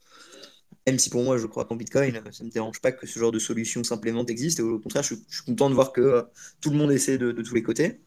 [0.88, 3.20] même si pour moi, je crois qu'en Bitcoin, ça ne me dérange pas que ce
[3.20, 4.62] genre de solution s'implémente existe.
[4.62, 6.24] Au contraire, je, suis content de voir que euh,
[6.62, 8.00] tout le monde essaie de, tous les côtés.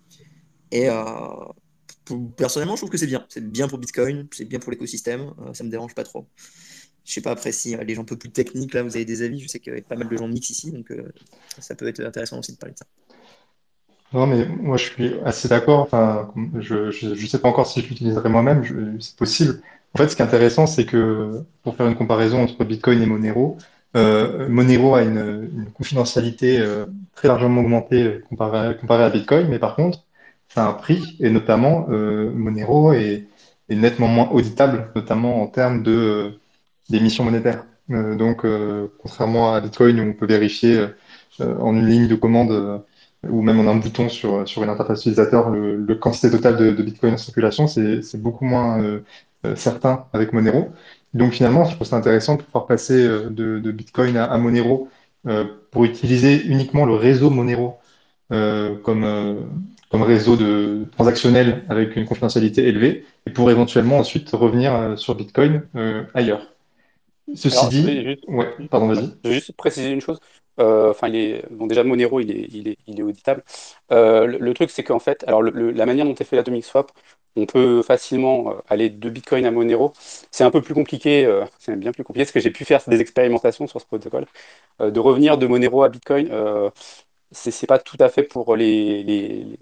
[0.72, 0.96] Et euh,
[2.38, 3.26] personnellement, je trouve que c'est bien.
[3.28, 5.34] C'est bien pour Bitcoin, c'est bien pour l'écosystème.
[5.42, 6.26] Euh, ça ne me dérange pas trop.
[7.04, 9.20] Je sais pas après si les gens un peu plus techniques, là, vous avez des
[9.20, 9.40] avis.
[9.40, 10.92] Je sais qu'il y a pas mal de gens mix ici, donc
[11.58, 12.86] ça peut être intéressant aussi de parler de ça.
[14.12, 15.80] Non, mais moi je suis assez d'accord.
[15.80, 19.60] Enfin, je ne sais pas encore si je l'utiliserai moi-même, c'est possible.
[19.94, 23.06] En fait, ce qui est intéressant, c'est que pour faire une comparaison entre Bitcoin et
[23.06, 23.58] Monero,
[23.96, 30.04] euh, Monero a une, confidentialité euh, très largement augmentée comparée, à Bitcoin, mais par contre,
[30.48, 33.26] ça a un prix, et notamment euh, Monero est,
[33.68, 36.40] nettement moins auditable, notamment en termes de
[36.88, 37.64] d'émissions monétaires.
[37.88, 38.44] donc,
[38.98, 40.86] contrairement à Bitcoin, où on peut vérifier
[41.40, 42.82] en une ligne de commande
[43.28, 47.18] ou même en un bouton sur, une interface utilisateur le, quantité totale de, Bitcoin en
[47.18, 49.00] circulation, c'est beaucoup moins euh,
[49.56, 50.70] certains avec Monero.
[51.14, 54.88] Donc finalement, je trouve ça intéressant de pouvoir passer euh, de, Bitcoin à, Monero
[55.26, 57.78] euh, pour utiliser uniquement le réseau Monero
[58.84, 59.48] comme,
[59.90, 65.62] comme réseau de transactionnel avec une confidentialité élevée et pour éventuellement ensuite revenir sur Bitcoin
[66.14, 66.46] ailleurs.
[67.34, 69.10] Ceci dit, ouais, pardon, vas-y.
[69.24, 70.20] Je vais juste préciser une chose.
[70.58, 73.42] enfin, il est bon déjà Monero, il est, il est, il est auditable.
[73.90, 76.92] le, truc, c'est qu'en fait, alors la manière dont est fait l'Atomic Swap,
[77.36, 79.92] on peut facilement euh, aller de Bitcoin à Monero.
[80.30, 82.82] C'est un peu plus compliqué, euh, c'est bien plus compliqué parce que j'ai pu faire
[82.88, 84.26] des expérimentations sur ce protocole.
[84.80, 86.30] Euh, de revenir de Monero à Bitcoin,
[87.32, 89.56] c'est pas tout à fait pour les,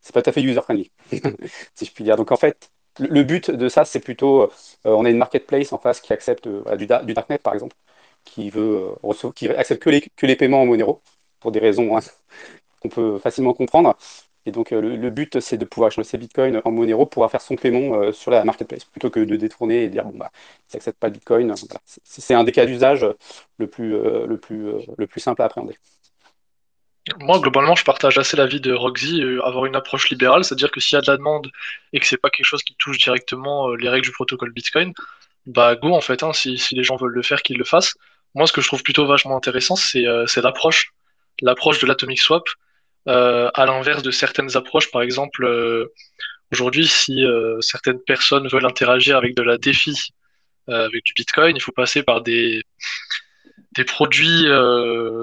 [0.00, 0.90] c'est pas tout à fait user friendly,
[1.74, 2.16] si je puis dire.
[2.16, 4.50] Donc en fait, le, but de ça, c'est plutôt,
[4.84, 7.76] on a une marketplace en face qui accepte du, darknet par exemple,
[8.24, 8.94] qui veut
[9.56, 11.02] accepte que les, que les paiements en Monero
[11.40, 12.00] pour des raisons hein,
[12.80, 13.96] qu'on peut facilement comprendre.
[14.50, 17.30] Et donc, euh, le, but, c'est de pouvoir changer ses bitcoins en Monero pour pouvoir
[17.30, 20.32] faire son paiement euh, sur la marketplace, plutôt que de détourner et dire, bon, bah,
[20.68, 21.54] ils n'acceptent pas bitcoin.
[22.02, 23.06] C'est un des cas d'usage
[23.58, 24.40] le, plus, euh, le,
[24.98, 25.78] le plus simple à appréhender.
[27.20, 30.96] Moi, globalement, je partage assez l'avis de Roxy, avoir une approche libérale, c'est-à-dire que s'il
[30.96, 31.48] y a de la demande
[31.92, 34.92] et que c'est pas quelque chose qui touche directement les règles du protocole Bitcoin,
[35.46, 37.94] bah go en fait, hein, si, les gens veulent le faire, qu'ils le fassent.
[38.34, 40.02] Moi, ce que je trouve plutôt vachement intéressant, c'est
[40.42, 40.92] l'approche,
[41.40, 42.44] l'approche de l'atomic swap,
[43.06, 44.90] à l'inverse de certaines approches.
[44.90, 45.92] Par exemple, euh,
[46.52, 50.12] aujourd'hui, si euh, certaines personnes veulent interagir avec de la défi,
[50.68, 52.62] avec du Bitcoin, il faut passer par des,
[53.74, 54.46] des produits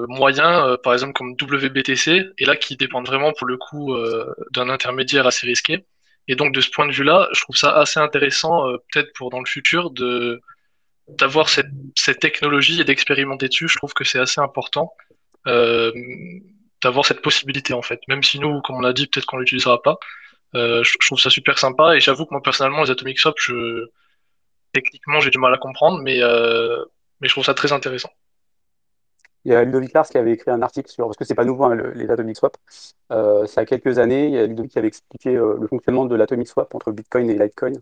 [0.10, 3.96] moyens, par exemple comme WBTC, et là qui dépendent vraiment pour le coup
[4.52, 5.86] d'un intermédiaire assez risqué.
[6.28, 9.40] Et donc de ce point de vue-là, je trouve ça assez intéressant, peut-être pour dans
[9.40, 10.42] le futur, de
[11.08, 13.70] d'avoir cette, cette, technologie et d'expérimenter dessus.
[13.70, 14.92] Je trouve que c'est assez important.
[16.88, 18.00] Euh, d'avoir cette possibilité en fait.
[18.08, 19.97] Même si nous, comme on a dit, peut-être qu'on l'utilisera pas.
[20.56, 23.88] Euh, je, trouve ça super sympa et j'avoue que moi personnellement les Atomic Swap, je...
[24.73, 26.84] techniquement j'ai du mal à comprendre, mais, euh,
[27.19, 28.10] mais je trouve ça très intéressant.
[29.45, 31.45] Il y a Ludovic Lars qui avait écrit un article sur, parce que c'est pas
[31.45, 32.58] nouveau hein, les Atomic Swap,
[33.12, 36.47] euh, ça quelques années, il y a Ludovic qui avait expliqué le fonctionnement de l'Atomic
[36.47, 37.73] Swap entre Bitcoin et Litecoin.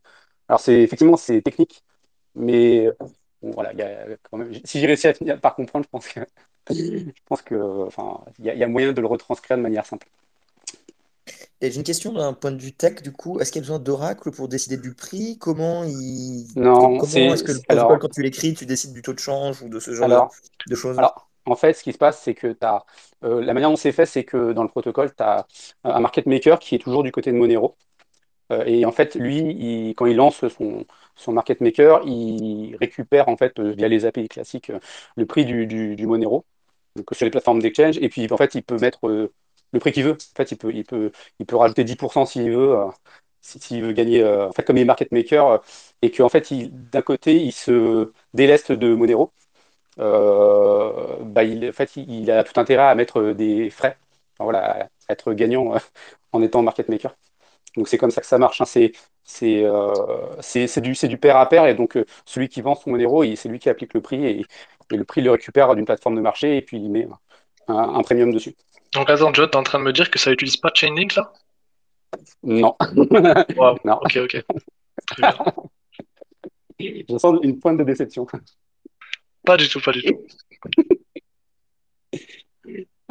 [0.50, 1.84] Alors c'est effectivement c'est technique,
[2.36, 2.90] mais
[3.42, 6.20] voilà, y a quand même, si j'ai réussi à finir par comprendre, je pense que
[6.70, 10.08] je pense que, enfin, il y, a moyen de le retranscrire de manière simple.
[11.62, 13.66] Et j'ai une question d'un point de vue tech, du coup, est-ce qu'il y a
[13.66, 15.38] besoin d'Oracle pour décider du prix?
[15.40, 16.48] Comment il...
[16.56, 19.62] Non, comment est-ce que le protocole, quand tu l'écris, tu décides du taux de change
[19.62, 20.30] ou de ce genre
[20.68, 21.00] de choses?
[21.00, 22.86] alors, en fait, ce qui se passe, c'est que as,
[23.24, 25.48] euh, la manière dont c'est fait, c'est que dans le protocole, tu as
[25.84, 27.76] un market maker qui est toujours du côté de Monero.
[28.52, 33.38] Euh, et en fait, lui, quand il lance son, son market maker, il récupère en
[33.38, 34.72] fait euh, via les API classiques
[35.16, 36.46] le prix du, du Monero
[36.96, 37.98] donc, sur les plateformes d'exchange.
[38.00, 39.32] Et puis, en fait, il peut mettre euh,
[39.74, 40.14] le prix qu'il veut.
[40.14, 42.88] En fait, il peut, il peut, rajouter 10% s'il veut, euh,
[43.42, 45.62] s'il veut gagner, euh, en fait, comme il est market maker,
[46.02, 46.52] et qu'en fait,
[46.92, 49.32] d'un côté, il se déleste de Monero.
[49.98, 53.98] bah, il, en fait, il, a tout intérêt à mettre des frais,
[54.40, 55.74] voilà, à être gagnant
[56.32, 57.16] en étant market maker.
[57.78, 58.62] Donc c'est comme ça que ça marche.
[58.62, 58.66] Hein.
[58.66, 58.92] C'est
[59.24, 63.60] c'est du, du pair à pair et donc celui qui vend son Monero, c'est lui
[63.60, 64.46] qui applique le prix et,
[64.92, 67.08] et le prix le récupère d'une plateforme de marché et puis il met
[67.68, 68.56] un, un premium dessus.
[68.94, 71.32] Donc attends, John, t'es en train de me dire que ça utilise pas Chainlink là?
[72.44, 72.76] Non.
[73.86, 74.00] non.
[74.04, 74.44] Ok, ok.
[75.08, 75.36] Très bien.
[76.80, 78.26] Je sens une pointe de déception.
[79.46, 80.26] Pas du tout, pas du tout.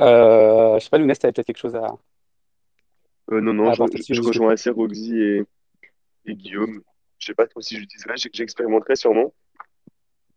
[0.00, 1.88] euh, je sais pas, Lounès, tu avais peut-être quelque chose à.
[3.32, 5.42] Euh, non, non, je, rejoins assez Roxy et,
[6.26, 6.82] et, Guillaume.
[7.18, 9.32] Je sais pas trop si j'utiliserai, j'expérimenterai sûrement.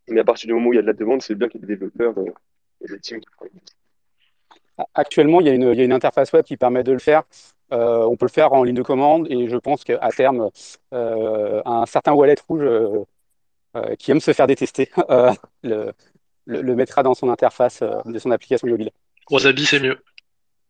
[0.07, 1.59] Mais à partir du moment où il y a de la demande, c'est bien qu'il
[1.61, 2.31] y ait des développeurs euh,
[2.81, 3.27] et des teams qui
[4.93, 6.99] Actuellement, il y, a une, il y, a une, interface web qui permet de le
[6.99, 7.23] faire.
[7.73, 10.49] Euh, on peut le faire en ligne de commande et je pense qu'à terme,
[10.93, 13.03] euh, un certain wallet rouge euh,
[13.75, 15.91] euh qui aime se faire détester euh, le,
[16.45, 18.91] le, le, mettra dans son interface euh, de son application mobile.
[19.29, 19.97] Wasabi, c'est mieux.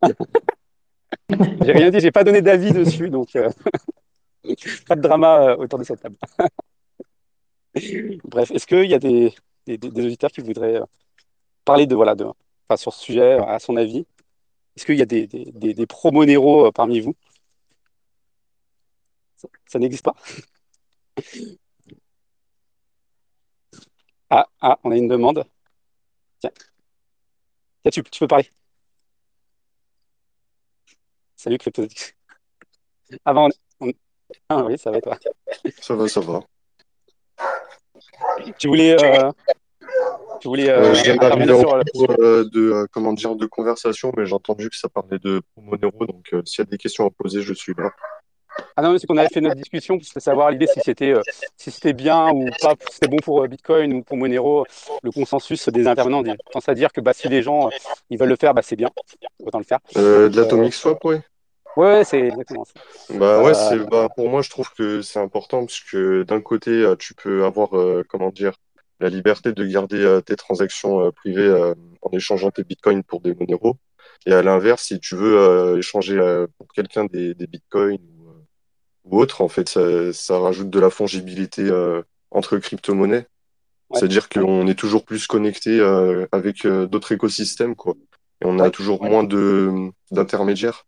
[1.29, 3.31] j'ai rien dit, j'ai pas donné d'avis dessus, donc
[4.87, 6.17] pas de drama autour de cette table.
[8.23, 9.33] Bref, est-ce qu'il y a des,
[9.67, 10.81] auditeurs qui voudraient
[11.65, 12.25] parler de voilà de
[12.75, 14.05] sur ce sujet, à son avis?
[14.75, 17.15] Est-ce qu'il y a des, des, des, euh, parmi vous?
[19.65, 20.15] Ça, n'existe pas?
[24.29, 25.43] Ah, ah, on a une demande.
[26.39, 26.51] Tiens,
[27.83, 28.51] Tiens tu, tu peux parler.
[31.37, 32.15] Salut CryptoDix.
[33.23, 33.47] Avant,
[33.79, 33.91] on...
[34.49, 35.19] Ah oui, ça va toi?
[35.79, 36.41] Ça va, ça va.
[38.57, 39.31] Tu voulais, euh,
[40.41, 42.11] tu voulais euh, euh sur...
[42.19, 46.27] Euh, de comment dire de conversation, mais j'ai entendu que ça parlait de Monero, donc
[46.45, 47.91] s'il y a des questions à poser, je suis là.
[48.75, 51.13] Ah non, c'est qu'on avait fait notre discussion pour savoir l'idée si c'était
[51.55, 54.65] si c'était bien ou pas, si c'était bon pour Bitcoin ou pour Monero.
[55.03, 57.69] Le consensus des intervenants tend à dire que bah, si les gens
[58.09, 58.89] ils veulent le faire, bah, c'est bien,
[59.43, 59.79] autant le faire.
[59.95, 61.17] de l'atomic swap, oui.
[61.75, 62.73] Ouais, c'est exactement ça.
[63.13, 66.93] Bah ouais, c'est bah, pour moi je trouve que c'est important parce que d'un côté
[66.99, 67.69] tu peux avoir
[68.09, 68.53] comment dire
[68.99, 73.21] la liberté de garder euh, tes transactions euh, privées euh, en échangeant tes bitcoins pour
[73.21, 73.77] des Monero.
[74.25, 76.17] Et à l'inverse, si tu veux échanger
[76.57, 77.99] pour quelqu'un des, des bitcoins
[79.09, 81.69] ou, autre, en fait, ça, ça, rajoute de la fongibilité
[82.31, 83.27] entre crypto-monnaies.
[83.93, 85.79] C'est-à-dire qu'on est toujours plus connecté
[86.31, 87.95] avec d'autres écosystèmes, quoi.
[88.41, 90.85] Et on a toujours moins de d'intermédiaires.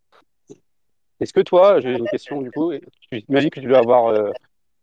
[1.20, 2.72] Est-ce que toi, j'ai une question du coup,
[3.12, 4.32] j'imagine que tu dois avoir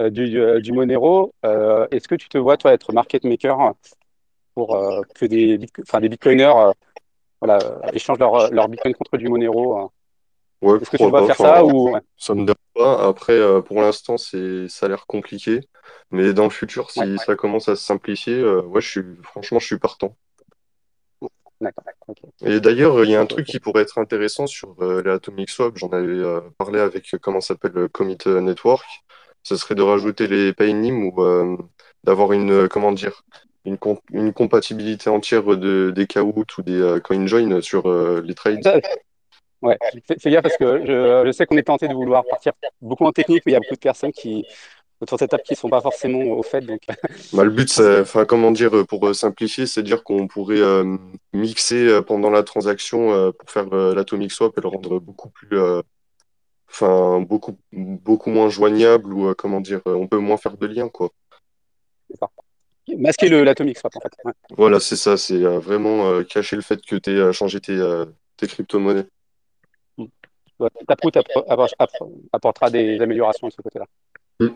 [0.02, 1.34] euh, du, euh, du, Monero.
[1.44, 3.72] Euh, est-ce que tu te vois, toi, être market maker
[4.54, 4.78] pour
[5.14, 6.72] que des, des bitcoiners
[7.40, 7.58] voilà,
[7.92, 9.90] échangent leur, leur bitcoin contre du Monero
[10.62, 11.94] Ouais, Est-ce que tu vas faire ça ou...
[12.16, 13.06] Ça me dérange pas.
[13.06, 15.60] Après, pour l'instant, c'est ça a l'air compliqué.
[16.10, 17.16] Mais dans le futur, si ouais.
[17.18, 20.16] ça commence à se simplifier, ouais, je suis franchement, je suis partant.
[22.08, 22.26] Okay.
[22.42, 25.48] Et d'ailleurs, il y a un truc qui pourrait être intéressant sur euh, les Atomic
[25.48, 25.76] Swap.
[25.76, 28.84] J'en avais euh, parlé avec comment s'appelle le Commit Network
[29.46, 31.56] ce serait de rajouter les paynim ou euh,
[32.02, 33.22] d'avoir une, euh, comment dire,
[33.64, 33.78] une,
[34.10, 38.82] une, compatibilité entière de, des KOUT ou des euh, CoinJoin sur euh, les trades.
[39.66, 39.78] Ouais,
[40.20, 43.12] fais gaffe parce que je, je sais qu'on est tenté de vouloir partir beaucoup en
[43.12, 44.44] technique, mais il y a beaucoup de personnes qui,
[45.00, 46.60] autour de cette table qui ne sont pas forcément au fait.
[46.60, 46.82] Donc...
[47.32, 50.96] Bah, le but, enfin, comment dire, pour simplifier, c'est dire qu'on pourrait euh,
[51.32, 55.58] mixer pendant la transaction euh, pour faire euh, l'atomic swap et le rendre beaucoup plus
[56.68, 60.66] enfin beaucoup beaucoup moins joignable ou euh, comment dire, euh, on peut moins faire de
[60.66, 61.10] liens quoi.
[62.96, 64.12] Masquer l'atomic swap en fait.
[64.24, 64.32] Ouais.
[64.56, 68.04] Voilà, c'est ça, c'est euh, vraiment euh, cacher le fait que tu as changé tes,
[68.36, 69.06] tes crypto-monnaies.
[70.86, 71.12] Taproot
[72.32, 73.86] apportera des améliorations de ce côté-là.
[74.40, 74.48] Mmh.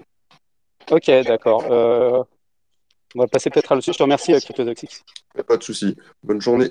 [0.90, 1.64] Ok, d'accord.
[1.70, 2.22] Euh,
[3.14, 3.92] on va passer peut-être à le sujet.
[3.92, 5.02] Je te remercie, CryptoDoxix.
[5.46, 5.96] Pas de souci.
[6.22, 6.70] Bonne journée.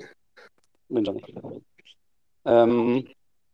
[0.89, 1.22] Bonne journée.
[2.48, 3.02] Euh,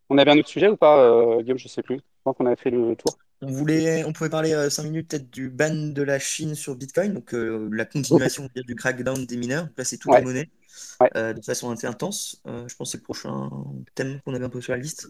[0.08, 1.58] on avait un autre sujet ou pas, euh, Guillaume?
[1.58, 1.96] Je sais plus.
[1.96, 3.16] Je pense qu'on avait fait le tour.
[3.42, 6.74] On voulait, on pouvait parler euh, 5 minutes peut-être du ban de la Chine sur
[6.74, 10.20] Bitcoin, donc euh, la continuation du crackdown des mineurs, placer toutes Ouais.
[10.20, 10.50] les monnaies
[11.00, 11.10] Ouais.
[11.16, 12.40] euh, de façon assez intense.
[12.46, 13.50] Euh, je pense que c'est le prochain
[13.94, 15.08] thème qu'on avait un peu sur la liste.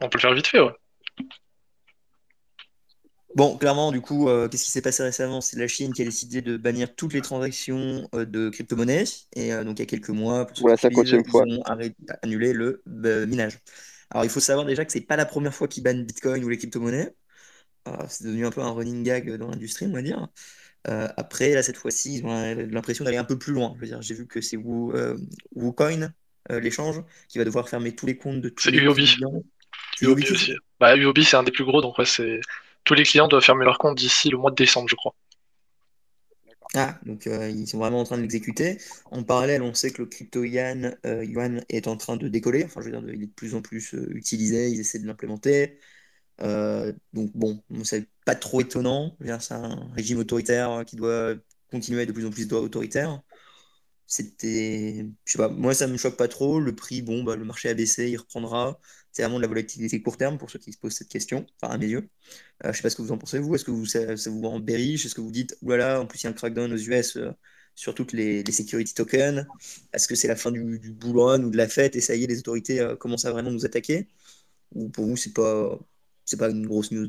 [0.00, 0.72] On peut le faire vite fait, ouais.
[3.34, 5.40] Bon, clairement, du coup, euh, qu'est-ce qui s'est passé récemment?
[5.40, 9.04] C'est la Chine qui a décidé de bannir toutes les transactions euh, de crypto-monnaies.
[9.34, 11.44] Et euh, donc, il y a quelques mois, pour la cinquantième fois.
[11.46, 13.58] ils ont arrêté, annulé le euh, minage.
[14.10, 16.48] Alors, il faut savoir déjà que c'est pas la première fois qu'ils bannent Bitcoin ou
[16.50, 17.14] les crypto-monnaies.
[17.88, 20.28] Euh, c'est devenu un peu un running gag dans l'industrie, on va dire.
[20.88, 23.72] Euh, après, là, cette fois-ci, ils ont l'impression d'aller un peu plus loin.
[23.76, 25.16] Je veux dire, j'ai vu que c'est Wu, euh,
[25.54, 26.12] WooCoin,
[26.50, 28.96] l'échange, qui va devoir fermer tous les comptes de tous les UOB.
[28.96, 29.42] clients.
[29.96, 30.54] C'est UOB UOB, aussi.
[30.80, 32.40] Bah, UOB, c'est un des plus gros, donc ouais, c'est
[32.84, 35.14] tous les clients doivent fermer leur compte d'ici le mois de décembre, je crois.
[36.74, 38.78] Ah, donc euh, ils sont vraiment en train de l'exécuter.
[39.10, 42.64] En parallèle, on sait que le crypto yuan, euh, yuan est en train de décoller.
[42.64, 44.70] Enfin, je veux dire, il est de plus en plus euh, utilisé.
[44.70, 45.78] Ils essaient de l'implémenter.
[46.42, 49.16] Euh, donc bon, c'est pas trop étonnant.
[49.40, 51.34] C'est un régime autoritaire qui doit
[51.70, 53.22] continuer à être de plus en plus autoritaire.
[54.06, 56.60] C'était, je sais pas, moi ça me choque pas trop.
[56.60, 58.78] Le prix, bon, bah, le marché a baissé, il reprendra.
[59.10, 61.72] C'est vraiment de la volatilité court terme pour ceux qui se posent cette question, enfin
[61.74, 62.10] à mes yeux.
[62.64, 63.54] Euh, je sais pas ce que vous en pensez vous.
[63.54, 65.06] Est-ce que vous, ça, vous rend bearish?
[65.06, 67.30] Est-ce que vous dites, oulala, en plus il y a un crackdown aux US euh,
[67.74, 69.46] sur toutes les, security tokens?
[69.94, 71.96] Est-ce que c'est la fin du, du ou de la fête?
[71.96, 74.08] Et ça y est, les autorités euh, commencent à vraiment nous attaquer?
[74.74, 75.78] Ou pour vous c'est pas,
[76.24, 77.08] c'est pas une grosse news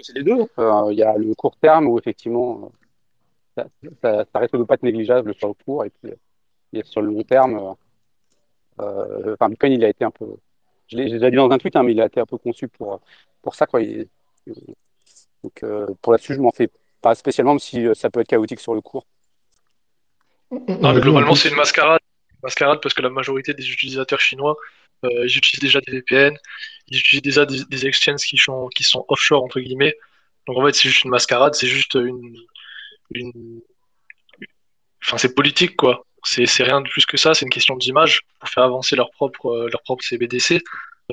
[0.00, 0.36] c'est les deux.
[0.92, 2.70] Il y a le court terme où effectivement
[3.56, 3.66] ça,
[4.00, 6.12] ça, ça, risque de pas être négligeable sur le court et puis
[6.84, 7.74] sur le long terme
[8.80, 10.26] euh, enfin, Bitcoin, il a été un peu.
[10.88, 12.68] Je l'ai déjà dit dans un tweet, hein, mais il a été un peu conçu
[12.68, 13.00] pour,
[13.42, 13.66] pour ça.
[13.66, 13.80] Quoi.
[14.46, 16.70] donc, euh, pour là-dessus, je m'en fais
[17.00, 19.06] pas spécialement, même si euh, ça peut être chaotique sur le cours.
[20.50, 22.00] Non, mais globalement, c'est une mascarade.
[22.42, 24.56] mascarade parce que la majorité des utilisateurs chinois,
[25.04, 26.36] ils utilisent déjà des VPN,
[26.88, 29.94] ils utilisent déjà des, exchanges qui sont, qui sont offshore, entre guillemets.
[30.46, 33.62] Donc en fait, c'est juste une mascarade, c'est juste une.
[35.04, 36.04] Enfin, c'est politique, quoi.
[36.24, 39.46] C'est rien de plus que ça, c'est une question d'image pour faire avancer leur propre,
[39.46, 40.62] euh, leur propre CBDC.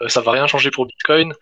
[0.02, 1.34] Euh, ça va rien changer pour Bitcoin,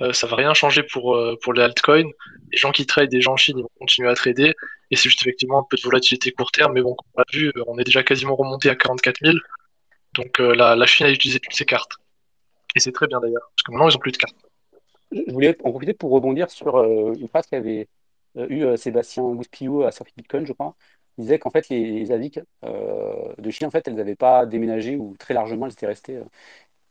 [0.00, 2.10] euh, ça va rien changer pour, pour les altcoins.
[2.52, 4.54] Les gens qui trade, des gens en Chine, ils vont continuer à trader.
[4.90, 7.52] Et c'est juste effectivement un peu de volatilité court terme, mais bon, on l'a vu,
[7.66, 9.38] on est déjà quasiment remonté à 44 000.
[10.16, 11.92] Donc la, la, Chine a utilisé toutes ses cartes.
[12.74, 14.36] Et c'est très bien d'ailleurs, parce que maintenant ils n'ont plus de cartes.
[15.12, 17.88] Je voulais en profiter pour rebondir sur une phrase qu'avait
[18.36, 20.74] eu Sébastien Gouspillou à Surf Bitcoin, je crois,
[21.18, 22.30] il disait qu'en fait, les, les
[22.64, 26.16] euh, de Chine, en fait, elles n'avaient pas déménagé ou très largement, elles étaient restées.
[26.16, 26.24] Euh.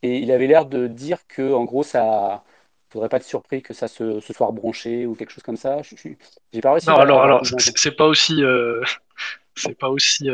[0.02, 2.44] et il avait l'air de dire que, en gros, ça
[2.90, 5.82] faudrait pas être surpris que ça se, soit rebranché ou quelque chose comme ça.
[6.52, 6.88] J'ai pas réussi.
[6.88, 8.82] Non, alors, alors c'est pas aussi, euh,
[9.56, 10.28] c'est pas aussi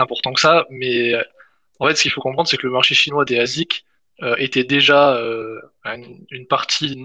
[0.00, 1.14] important que ça, mais
[1.78, 3.84] en fait, ce qu'il faut comprendre, c'est que le marché chinois des ASIC
[4.38, 5.18] était déjà
[5.84, 7.02] une, une, partie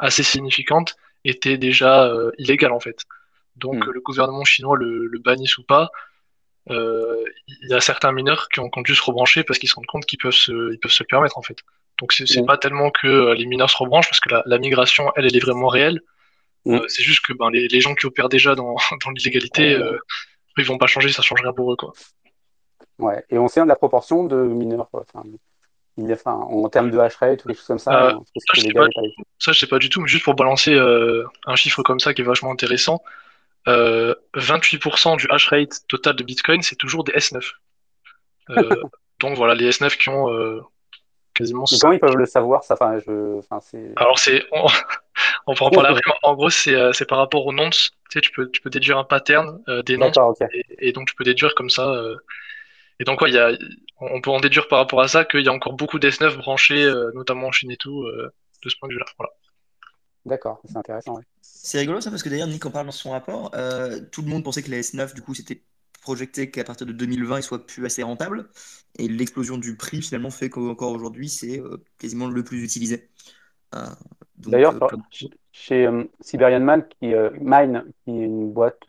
[0.00, 3.04] assez significante était déjà illégale en fait.
[3.56, 3.90] Donc hmm.
[3.90, 5.90] le gouvernement chinois le, le bannisse ou pas,
[6.70, 9.86] euh, il y a certains mineurs qui ont, dû se rebrancher parce qu'ils se rendent
[9.86, 11.58] compte qu'ils peuvent se, ils peuvent se le permettre en fait.
[12.00, 12.46] Donc c'est hmm.
[12.46, 15.36] pas tellement que euh, les mineurs se rebranchent parce que la, la migration, elle, elle
[15.36, 16.00] est vraiment réelle.
[16.64, 16.76] Hmm.
[16.76, 19.98] Euh, c'est juste que ben, les, les, gens qui opèrent déjà dans, dans l'illégalité, euh,
[20.56, 21.92] ils vont pas changer, ça change rien pour eux quoi.
[22.98, 24.88] Ouais, et on sait de la proportion de mineurs.
[24.92, 25.22] Enfin,
[25.98, 28.08] enfin, en termes de hash rate ou des choses comme ça.
[28.08, 28.86] Euh, ça, je sais pas,
[29.38, 32.14] ça, je sais pas du tout, mais juste pour balancer euh, un chiffre comme ça
[32.14, 33.02] qui est vachement intéressant,
[33.66, 37.52] euh, 28% du hash rate total de Bitcoin, c'est toujours des S9.
[38.50, 38.82] Euh,
[39.20, 40.60] donc voilà, les S9 qui ont euh,
[41.32, 41.64] quasiment.
[41.70, 42.74] Mais comment ils peuvent le savoir ça?
[42.74, 43.38] Enfin, je...
[43.38, 43.60] enfin,
[43.96, 44.44] Alors c'est.
[44.52, 44.66] On...
[45.46, 46.02] on peut en parler après.
[46.22, 47.92] En gros, c'est par rapport aux nonces.
[48.10, 50.16] Tu sais, tu peux, tu peux déduire un pattern des nonces.
[50.52, 51.90] Et, et, donc tu peux déduire comme ça.
[53.00, 53.52] Et donc, ouais, y a,
[53.98, 56.92] on peut en déduire par rapport à ça qu'il y a encore beaucoup d'S9 branchés,
[57.14, 59.06] notamment en Chine et tout, de ce point de vue-là.
[59.18, 59.32] Voilà.
[60.26, 61.20] D'accord, c'est intéressant.
[61.42, 63.50] C'est rigolo ça parce que d'ailleurs Nick en parle dans son rapport.
[63.54, 65.62] Euh, tout le monde pensait que les S9 du coup c'était
[66.02, 68.48] projecté qu'à partir de 2020 ils soient plus assez rentables
[68.98, 73.10] et l'explosion du prix finalement fait qu'encore aujourd'hui c'est euh, quasiment le plus utilisé.
[73.74, 73.84] Euh,
[74.36, 74.74] d'ailleurs
[75.52, 75.88] chez
[76.20, 78.86] Siberian Man qui Mine qui est une boîte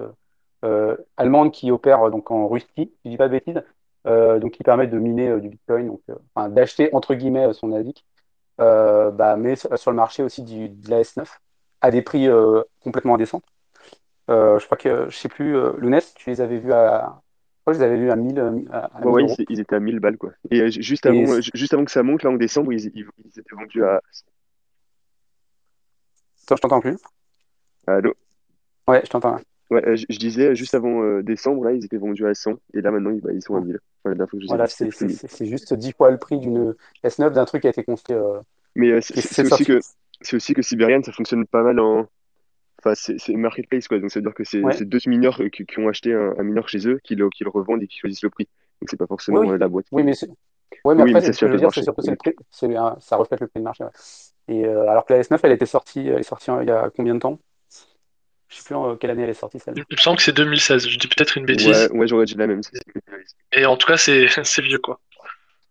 [1.17, 3.61] allemande qui opère donc en Russie, je dis pas de bêtises,
[4.05, 6.01] donc qui permet de miner du Bitcoin, donc
[6.33, 7.71] enfin, d'acheter entre guillemets son
[8.61, 11.25] euh, bah, mais sur le marché aussi du, de la S9
[11.81, 13.41] à des prix euh, complètement indécents.
[14.29, 17.21] Euh, je crois que, je sais plus, Lounès, tu les avais vus à,
[17.67, 18.67] je les avais vus à 1000.
[18.71, 20.31] À, ouais, ils, étaient à 1000 balles, quoi.
[20.49, 23.83] Et juste, avant, juste avant que ça monte, là, en décembre, ils, ils, étaient vendus
[23.83, 24.01] à.
[26.43, 26.97] Attends, je t'entends plus.
[27.87, 28.13] Allô?
[28.87, 29.37] Ouais, je t'entends.
[29.71, 32.53] Ouais, je, disais, juste avant décembre, là, ils étaient vendus à 100.
[32.75, 33.79] Et là, maintenant, ils, bah, ils sont à 1000.
[34.47, 38.15] Voilà, c'est juste 10 fois le prix d'une S9 d'un truc qui a été construit.
[38.15, 38.39] Euh,
[38.75, 39.79] mais euh, c'est aussi, que,
[40.35, 42.07] aussi que Siberian, ça fonctionne pas mal en.
[42.79, 43.99] Enfin, c'est marketplace, quoi.
[43.99, 46.87] Donc, ça veut dire que c'est deux mineurs euh, qui, ont acheté un, mineur chez
[46.87, 48.47] eux, qui le, qui le, revendent et qui choisissent le prix.
[48.81, 49.87] Donc, c'est pas forcément la boîte.
[49.91, 50.29] Oui, mais c'est.
[50.83, 52.35] Ouais, mais après, ce que je veux dire, c'est surtout le prix.
[52.99, 53.83] ça reflète le prix de marché.
[54.47, 57.15] Et alors que la S9, elle était sortie, elle est sortie il y a combien
[57.15, 57.39] de temps?
[58.49, 59.83] Je sais plus en quelle année elle est sortie celle-là.
[59.89, 61.89] Il me semble que c'est 2016, je dis peut-être une bêtise.
[61.91, 62.61] Ouais, j'aurais dit la même.
[63.51, 64.99] Et en tout cas, c'est vieux quoi.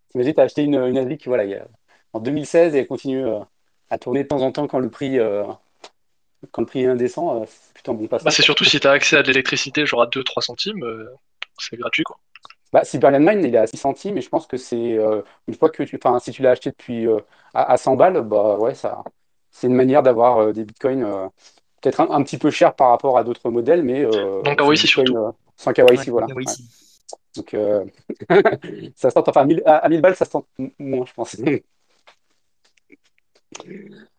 [0.09, 1.65] T'imagines, t'as acheté une, une ASIC voilà,
[2.13, 3.39] en 2016 et elle continue euh,
[3.89, 5.43] à tourner de temps en temps quand le prix, euh,
[6.51, 8.23] quand le prix est indécent, euh, c'est plutôt un bon passage.
[8.23, 10.83] Bah, c'est surtout si tu as accès à de l'électricité, genre à 2-3 centimes,
[11.59, 12.17] c'est gratuit quoi.
[12.71, 14.97] Bah, Cyberland Mine, il est à 6 centimes, et je pense que c'est
[15.47, 17.07] une fois que tu, enfin, si tu l'as acheté depuis
[17.53, 19.03] à, à, 100 balles, bah ouais, ça,
[19.51, 21.29] c'est une manière d'avoir des bitcoins
[21.85, 24.03] peut-être un, petit peu cher par rapport à d'autres modèles, mais.
[24.03, 25.15] Euh, Donc KYC surtout.
[25.15, 26.27] Euh, sans KYC, voilà.
[27.35, 27.85] Donc euh,
[28.95, 30.47] ça se tente, enfin à 1000 balles, ça se tente
[30.79, 31.37] moins, je pense.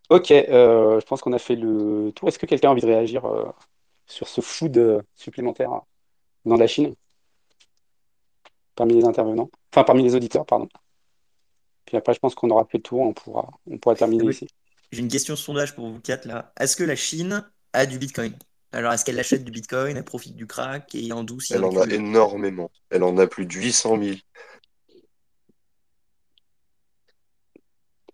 [0.08, 2.28] Ok, euh, je pense qu'on a fait le tour.
[2.28, 3.44] Est-ce que quelqu'un a envie de réagir euh,
[4.06, 5.80] sur ce food supplémentaire
[6.44, 6.94] dans la Chine?
[8.76, 10.68] Parmi les intervenants, enfin parmi les auditeurs, pardon.
[11.86, 14.32] Puis après, je pense qu'on aura fait le tour, on pourra, on pourra terminer Oui.
[14.32, 14.46] ici.
[14.92, 16.52] J'ai une question sondage pour vous quatre là.
[16.58, 17.44] Est-ce que la Chine
[17.76, 18.32] a du Bitcoin?
[18.72, 21.64] Alors, est-ce qu'elle achète du Bitcoin, elle profite du crack et en douce, il Elle
[21.64, 22.70] en a énormément.
[22.90, 24.16] Elle en a plus de 800 000.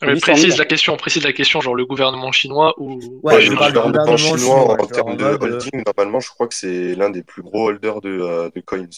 [0.02, 0.36] Mais 800 000.
[0.36, 3.20] précise la question, précise la question, genre le gouvernement chinois ou.
[3.22, 6.28] Ouais, Ouais, je le gouvernement chinois, chinois, en termes de mode, euh, holding, normalement, je
[6.28, 8.88] crois que c'est l'un des plus gros holders de, euh, de coins.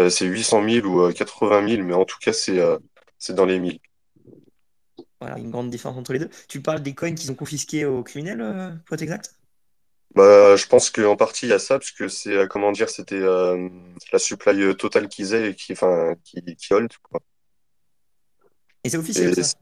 [0.00, 2.78] Euh, c'est 800 000 ou euh, 80 000, mais en tout cas, c'est euh,
[3.18, 3.78] c'est dans les 1000.
[5.20, 6.30] Voilà, une grande différence entre les deux.
[6.48, 9.34] Tu parles des coins qu'ils ont confisqués aux criminels, euh, pour être exact?
[10.18, 12.88] Bah, je pense qu'en partie, il y a ça, parce que c'est, euh, comment dire,
[12.88, 13.68] c'était euh,
[14.12, 17.20] la supply euh, totale qu'ils aient et qui, enfin, qui, qui hold, quoi.
[18.82, 19.54] Et c'est officiel, Et, ça?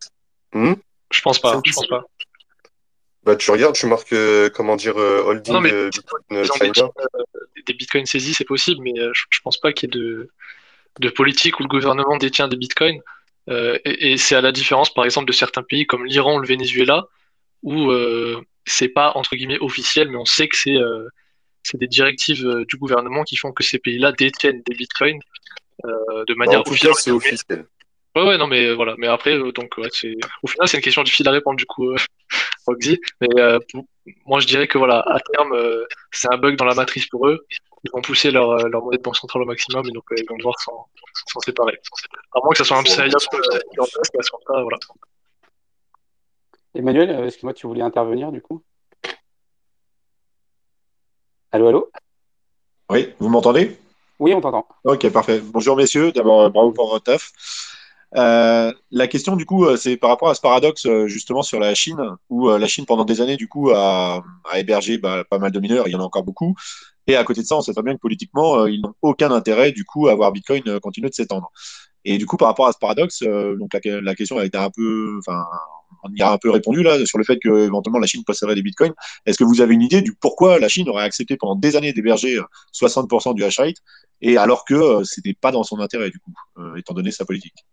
[0.55, 0.73] Hmm?
[1.11, 2.05] Je pense pas, je pense pas.
[3.25, 6.37] Bah, tu regardes, tu marques, euh, comment dire, euh, holding Non, mais euh, Bitcoin ils
[6.51, 6.91] ont des, China.
[7.01, 7.23] euh,
[7.67, 10.31] des bitcoins saisis, c'est possible, mais euh, je, je pense pas qu'il y ait de,
[11.01, 13.03] de politique où le gouvernement détient des bitcoins.
[13.51, 16.41] Euh, et et c'est à la différence, par exemple, de certains pays comme l'Iran ou
[16.41, 17.09] le Venezuela,
[17.63, 21.09] où euh, c'est pas entre guillemets officiel, mais on sait que c'est euh,
[21.63, 25.21] c'est des directives euh, du gouvernement qui font que ces pays-là détiennent des bitcoins
[25.85, 26.95] euh, de Bah, en manière tout officielle.
[26.95, 27.67] c'est officiel.
[28.15, 28.95] Ouais, ouais, non, mais euh, voilà.
[28.99, 29.89] Mais après, donc, ouais,
[30.43, 31.95] au final, c'est une question difficile à répondre, du coup,
[32.67, 32.99] Roxy.
[33.21, 33.29] Mais
[33.71, 33.85] pour-
[34.25, 35.55] moi, je dirais que, voilà, à terme,
[36.13, 37.45] c'est un bug dans la matrice pour eux.
[37.85, 40.37] Ils vont pousser leur, leur monnaie de banque centrale au maximum, et donc, ils vont
[40.39, 40.87] devoir s'en,
[41.45, 41.79] séparer.
[42.33, 43.03] À moins que ça soit un psyop
[44.49, 44.79] voilà.
[46.77, 48.63] Emmanuel, euh, est-ce que moi tu voulais intervenir du coup?
[51.51, 51.91] Allô, allô?
[52.91, 53.79] Oui, vous m'entendez?
[54.19, 54.67] Oui, on t'entend.
[54.85, 55.41] Ok, parfait.
[55.41, 57.33] Bonjour messieurs, d'abord euh, bravo pour votre taf.
[58.17, 62.01] Euh, la question du coup, c'est par rapport à ce paradoxe justement sur la Chine,
[62.29, 65.53] où euh, la Chine pendant des années du coup a, a hébergé bah, pas mal
[65.53, 66.55] de mineurs, il y en a encore beaucoup.
[67.07, 69.31] Et à côté de ça, on sait très bien que politiquement, euh, ils n'ont aucun
[69.31, 71.51] intérêt du coup à voir Bitcoin continuer de s'étendre.
[72.05, 74.71] Et du coup, par rapport à ce paradoxe, donc la, la question a été un
[74.71, 75.45] peu, enfin,
[76.03, 78.55] on y a un peu répondu là sur le fait que éventuellement la Chine posséderait
[78.55, 78.95] des bitcoins.
[79.25, 81.93] Est-ce que vous avez une idée du pourquoi la Chine aurait accepté pendant des années
[81.93, 83.77] d'héberger euh, 60% du hash rate
[84.21, 87.25] et alors que euh, c'était pas dans son intérêt du coup, euh, étant donné sa
[87.25, 87.65] politique?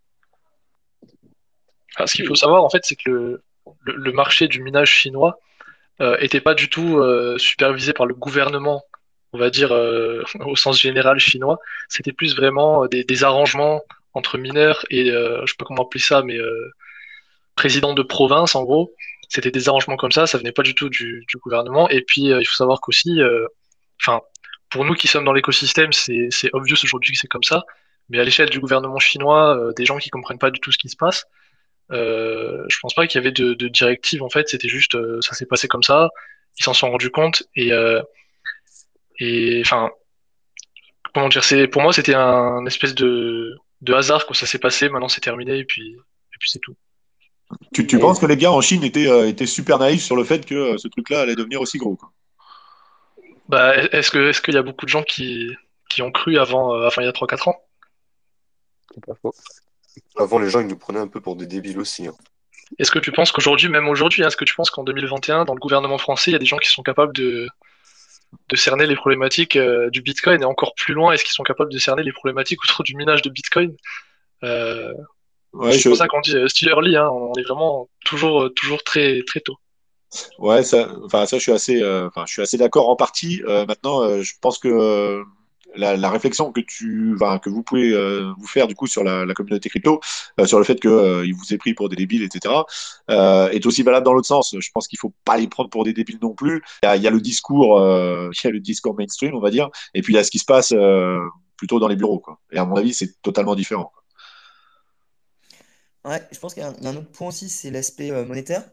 [1.96, 3.40] Alors, ce qu'il faut savoir, en fait, c'est que
[3.84, 5.38] le, marché du minage chinois
[6.00, 8.82] euh, était pas du tout euh, supervisé par le gouvernement,
[9.32, 11.58] on va dire, euh, au sens général chinois.
[11.88, 16.02] C'était plus vraiment euh, des, arrangements entre mineurs et, euh, je sais pas comment appeler
[16.02, 16.70] ça, mais euh,
[17.56, 18.94] président de province, en gros.
[19.28, 21.88] C'était des arrangements comme ça, ça venait pas du tout du, du gouvernement.
[21.88, 23.46] Et puis, euh, il faut savoir qu'aussi, euh,
[24.00, 24.20] enfin,
[24.70, 27.64] pour nous qui sommes dans l'écosystème, c'est obvious aujourd'hui que c'est comme ça.
[28.10, 30.78] Mais à l'échelle du gouvernement chinois, euh, des gens qui comprennent pas du tout ce
[30.78, 31.26] qui se passe,
[31.92, 35.20] euh, je pense pas qu'il y avait de, de directive en fait, c'était juste euh,
[35.20, 36.08] ça s'est passé comme ça,
[36.58, 38.00] ils s'en sont rendus compte et euh,
[39.20, 39.90] et enfin
[41.14, 44.88] comment dire, c'est pour moi c'était un espèce de de hasard quand ça s'est passé,
[44.88, 46.74] maintenant c'est terminé et puis et puis c'est tout.
[47.72, 50.16] Tu, tu Et- penses que les gars en Chine étaient, euh, étaient super naïfs sur
[50.16, 52.10] le fait que euh, ce truc-là allait devenir aussi gros quoi.
[53.48, 55.50] Bah est-ce que est-ce qu'il y a beaucoup de gens qui
[55.90, 57.56] qui ont cru avant euh, enfin il y a 3-4 ans?
[58.94, 59.34] C'est pas faux.
[60.16, 62.06] Avant, les gens, ils nous prenaient un peu pour des débiles aussi.
[62.06, 62.14] hein.
[62.78, 65.54] Est-ce que tu penses qu'aujourd'hui, même aujourd'hui, hein, est-ce que tu penses qu'en 2021, dans
[65.54, 67.48] le gouvernement français, il y a des gens qui sont capables de
[68.48, 71.72] de cerner les problématiques euh, du Bitcoin et encore plus loin, est-ce qu'ils sont capables
[71.72, 73.76] de cerner les problématiques autour du minage de Bitcoin?
[74.42, 74.92] Euh,
[75.54, 78.42] Ouais, c'est je, pour ça qu'on dit euh, still early, hein, on est vraiment toujours,
[78.44, 79.56] euh, toujours très, très tôt.
[80.38, 83.42] ouais, ça, enfin ça, je suis assez, euh, enfin, je suis assez d'accord en partie.
[83.46, 85.22] Euh, maintenant, euh, je pense que
[85.76, 87.92] la, la réflexion que tu, enfin, que vous pouvez
[88.38, 90.00] vous faire du coup sur la, la communauté crypto,
[90.44, 92.54] sur le fait que euh, il vous est pris pour des débiles, etc.,
[93.08, 94.54] est aussi valable dans l'autre sens.
[94.58, 96.62] Je pense qu'il faut pas les prendre pour des débiles non plus.
[96.84, 99.40] Il y a, il y a le discours, il y a le discours mainstream, on
[99.40, 100.72] va dire, et puis il y a ce qui se passe
[101.56, 102.38] plutôt dans les bureaux, quoi.
[102.52, 103.92] Et à mon avis, c'est totalement différent.
[106.04, 108.70] Ouais, je pense qu'il y autre point aussi, c'est l'aspect euh, monétaire.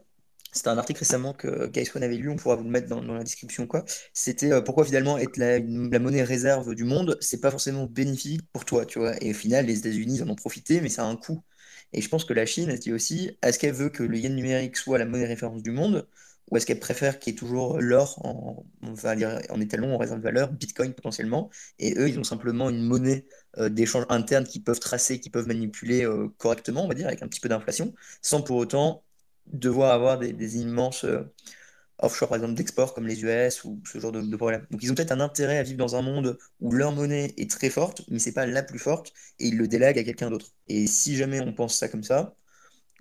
[0.52, 3.00] C'était un article récemment que Guys One avait lu, on pourra vous le mettre dans,
[3.00, 3.84] la description, quoi.
[4.12, 8.66] C'était euh, pourquoi finalement être la, monnaie réserve du monde, c'est pas forcément bénéfique pour
[8.66, 9.14] toi, tu vois.
[9.22, 11.42] Et au final, les États-Unis en ont profité, mais ça a un coût.
[11.94, 14.18] Et je pense que la Chine, elle se dit aussi, est-ce qu'elle veut que le
[14.18, 16.06] yen numérique soit la monnaie référence du monde,
[16.52, 20.24] ou est-ce qu'elle préfère qu'il y ait toujours l'or en, en étalon, en réserve de
[20.24, 23.26] valeur, Bitcoin potentiellement, et eux, ils ont simplement une monnaie
[23.58, 27.22] euh, d'échange interne qu'ils peuvent tracer, qu'ils peuvent manipuler euh, correctement, on va dire, avec
[27.22, 29.04] un petit peu d'inflation, sans pour autant
[29.46, 31.22] devoir avoir des, des immenses euh,
[31.98, 34.66] offshore, par exemple, d'export comme les US ou ce genre de, de problème.
[34.70, 37.50] Donc ils ont peut-être un intérêt à vivre dans un monde où leur monnaie est
[37.50, 40.48] très forte, mais c'est pas la plus forte, et ils le délèguent à quelqu'un d'autre.
[40.68, 42.34] Et si jamais on pense ça comme ça,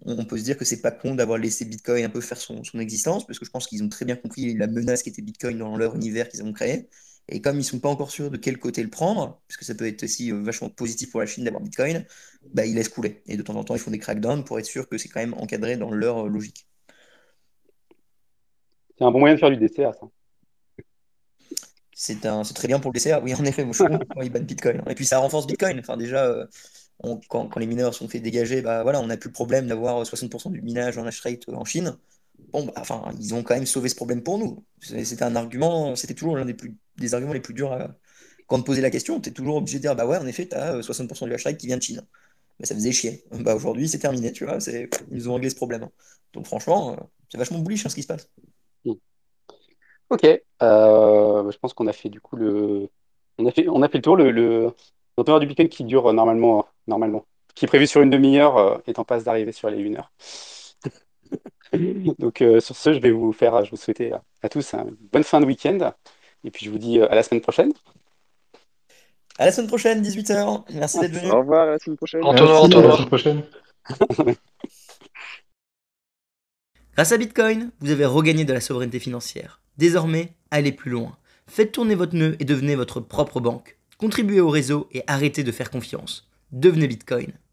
[0.05, 2.63] on peut se dire que c'est pas con d'avoir laissé Bitcoin un peu faire son,
[2.63, 5.21] son existence, parce que je pense qu'ils ont très bien compris la menace qui était
[5.21, 6.87] Bitcoin dans leur univers qu'ils ont créé.
[7.29, 9.75] Et comme ils sont pas encore sûrs de quel côté le prendre, parce que ça
[9.75, 12.05] peut être aussi euh, vachement positif pour la Chine d'avoir Bitcoin,
[12.53, 13.21] bah, ils laissent couler.
[13.27, 15.21] Et de temps en temps, ils font des crackdowns pour être sûr que c'est quand
[15.21, 16.67] même encadré dans leur euh, logique.
[18.97, 20.07] C'est un bon moyen de faire du DCA, ça.
[21.93, 23.21] C'est un, c'est très bien pour le DCA.
[23.21, 24.81] Oui, en effet, moi je suis quand ils battent Bitcoin.
[24.89, 25.79] Et puis ça renforce Bitcoin.
[25.79, 26.47] Enfin, déjà, euh,
[27.29, 30.49] quand, les mineurs sont fait dégager, bah voilà, on n'a plus le problème d'avoir 60%
[30.49, 31.97] du minage en hash rate en Chine.
[32.53, 34.65] Bon, bah, enfin, ils ont quand même sauvé ce problème pour nous.
[34.81, 37.95] C'était un argument, c'était toujours l'un des plus, des arguments les plus durs à-
[38.47, 39.21] quand on posait la question.
[39.21, 41.45] Tu es toujours obligé de dire, bah ouais, en effet, tu as 60% du hash
[41.57, 42.01] qui vient de Chine.
[42.59, 43.25] Bah, ça faisait chier.
[43.31, 44.59] Bah aujourd'hui, c'est terminé, tu vois.
[45.11, 45.89] Ils ont réglé ce problème.
[46.33, 46.97] Donc franchement, euh,
[47.29, 48.29] c'est vachement bullish hein, ce qui se passe.
[50.09, 52.89] Ok, euh, je pense qu'on a fait du coup le,
[53.37, 54.17] on a fait, on a fait le tour.
[54.17, 54.73] Le, le
[55.17, 57.25] l'entonnoir du Bitcoin qui dure euh, normalement, normalement,
[57.55, 60.11] qui est prévu sur une demi-heure, euh, est en passe d'arriver sur les une heure.
[62.19, 64.95] Donc euh, sur ce, je vais vous faire, je vous souhaiter à, à tous une
[65.11, 65.93] bonne fin de week-end,
[66.43, 67.71] et puis je vous dis euh, à la semaine prochaine.
[69.39, 70.65] À la semaine prochaine, 18h.
[70.73, 71.31] Merci d'être venu.
[71.31, 72.23] Au revoir, à la semaine prochaine.
[72.23, 73.43] Entonnoir, à la semaine prochaine.
[76.95, 79.61] Grâce à Bitcoin, vous avez regagné de la souveraineté financière.
[79.77, 81.17] Désormais, allez plus loin.
[81.47, 83.77] Faites tourner votre nœud et devenez votre propre banque.
[83.97, 86.30] Contribuez au réseau et arrêtez de faire confiance.
[86.51, 87.41] Devenez Bitcoin.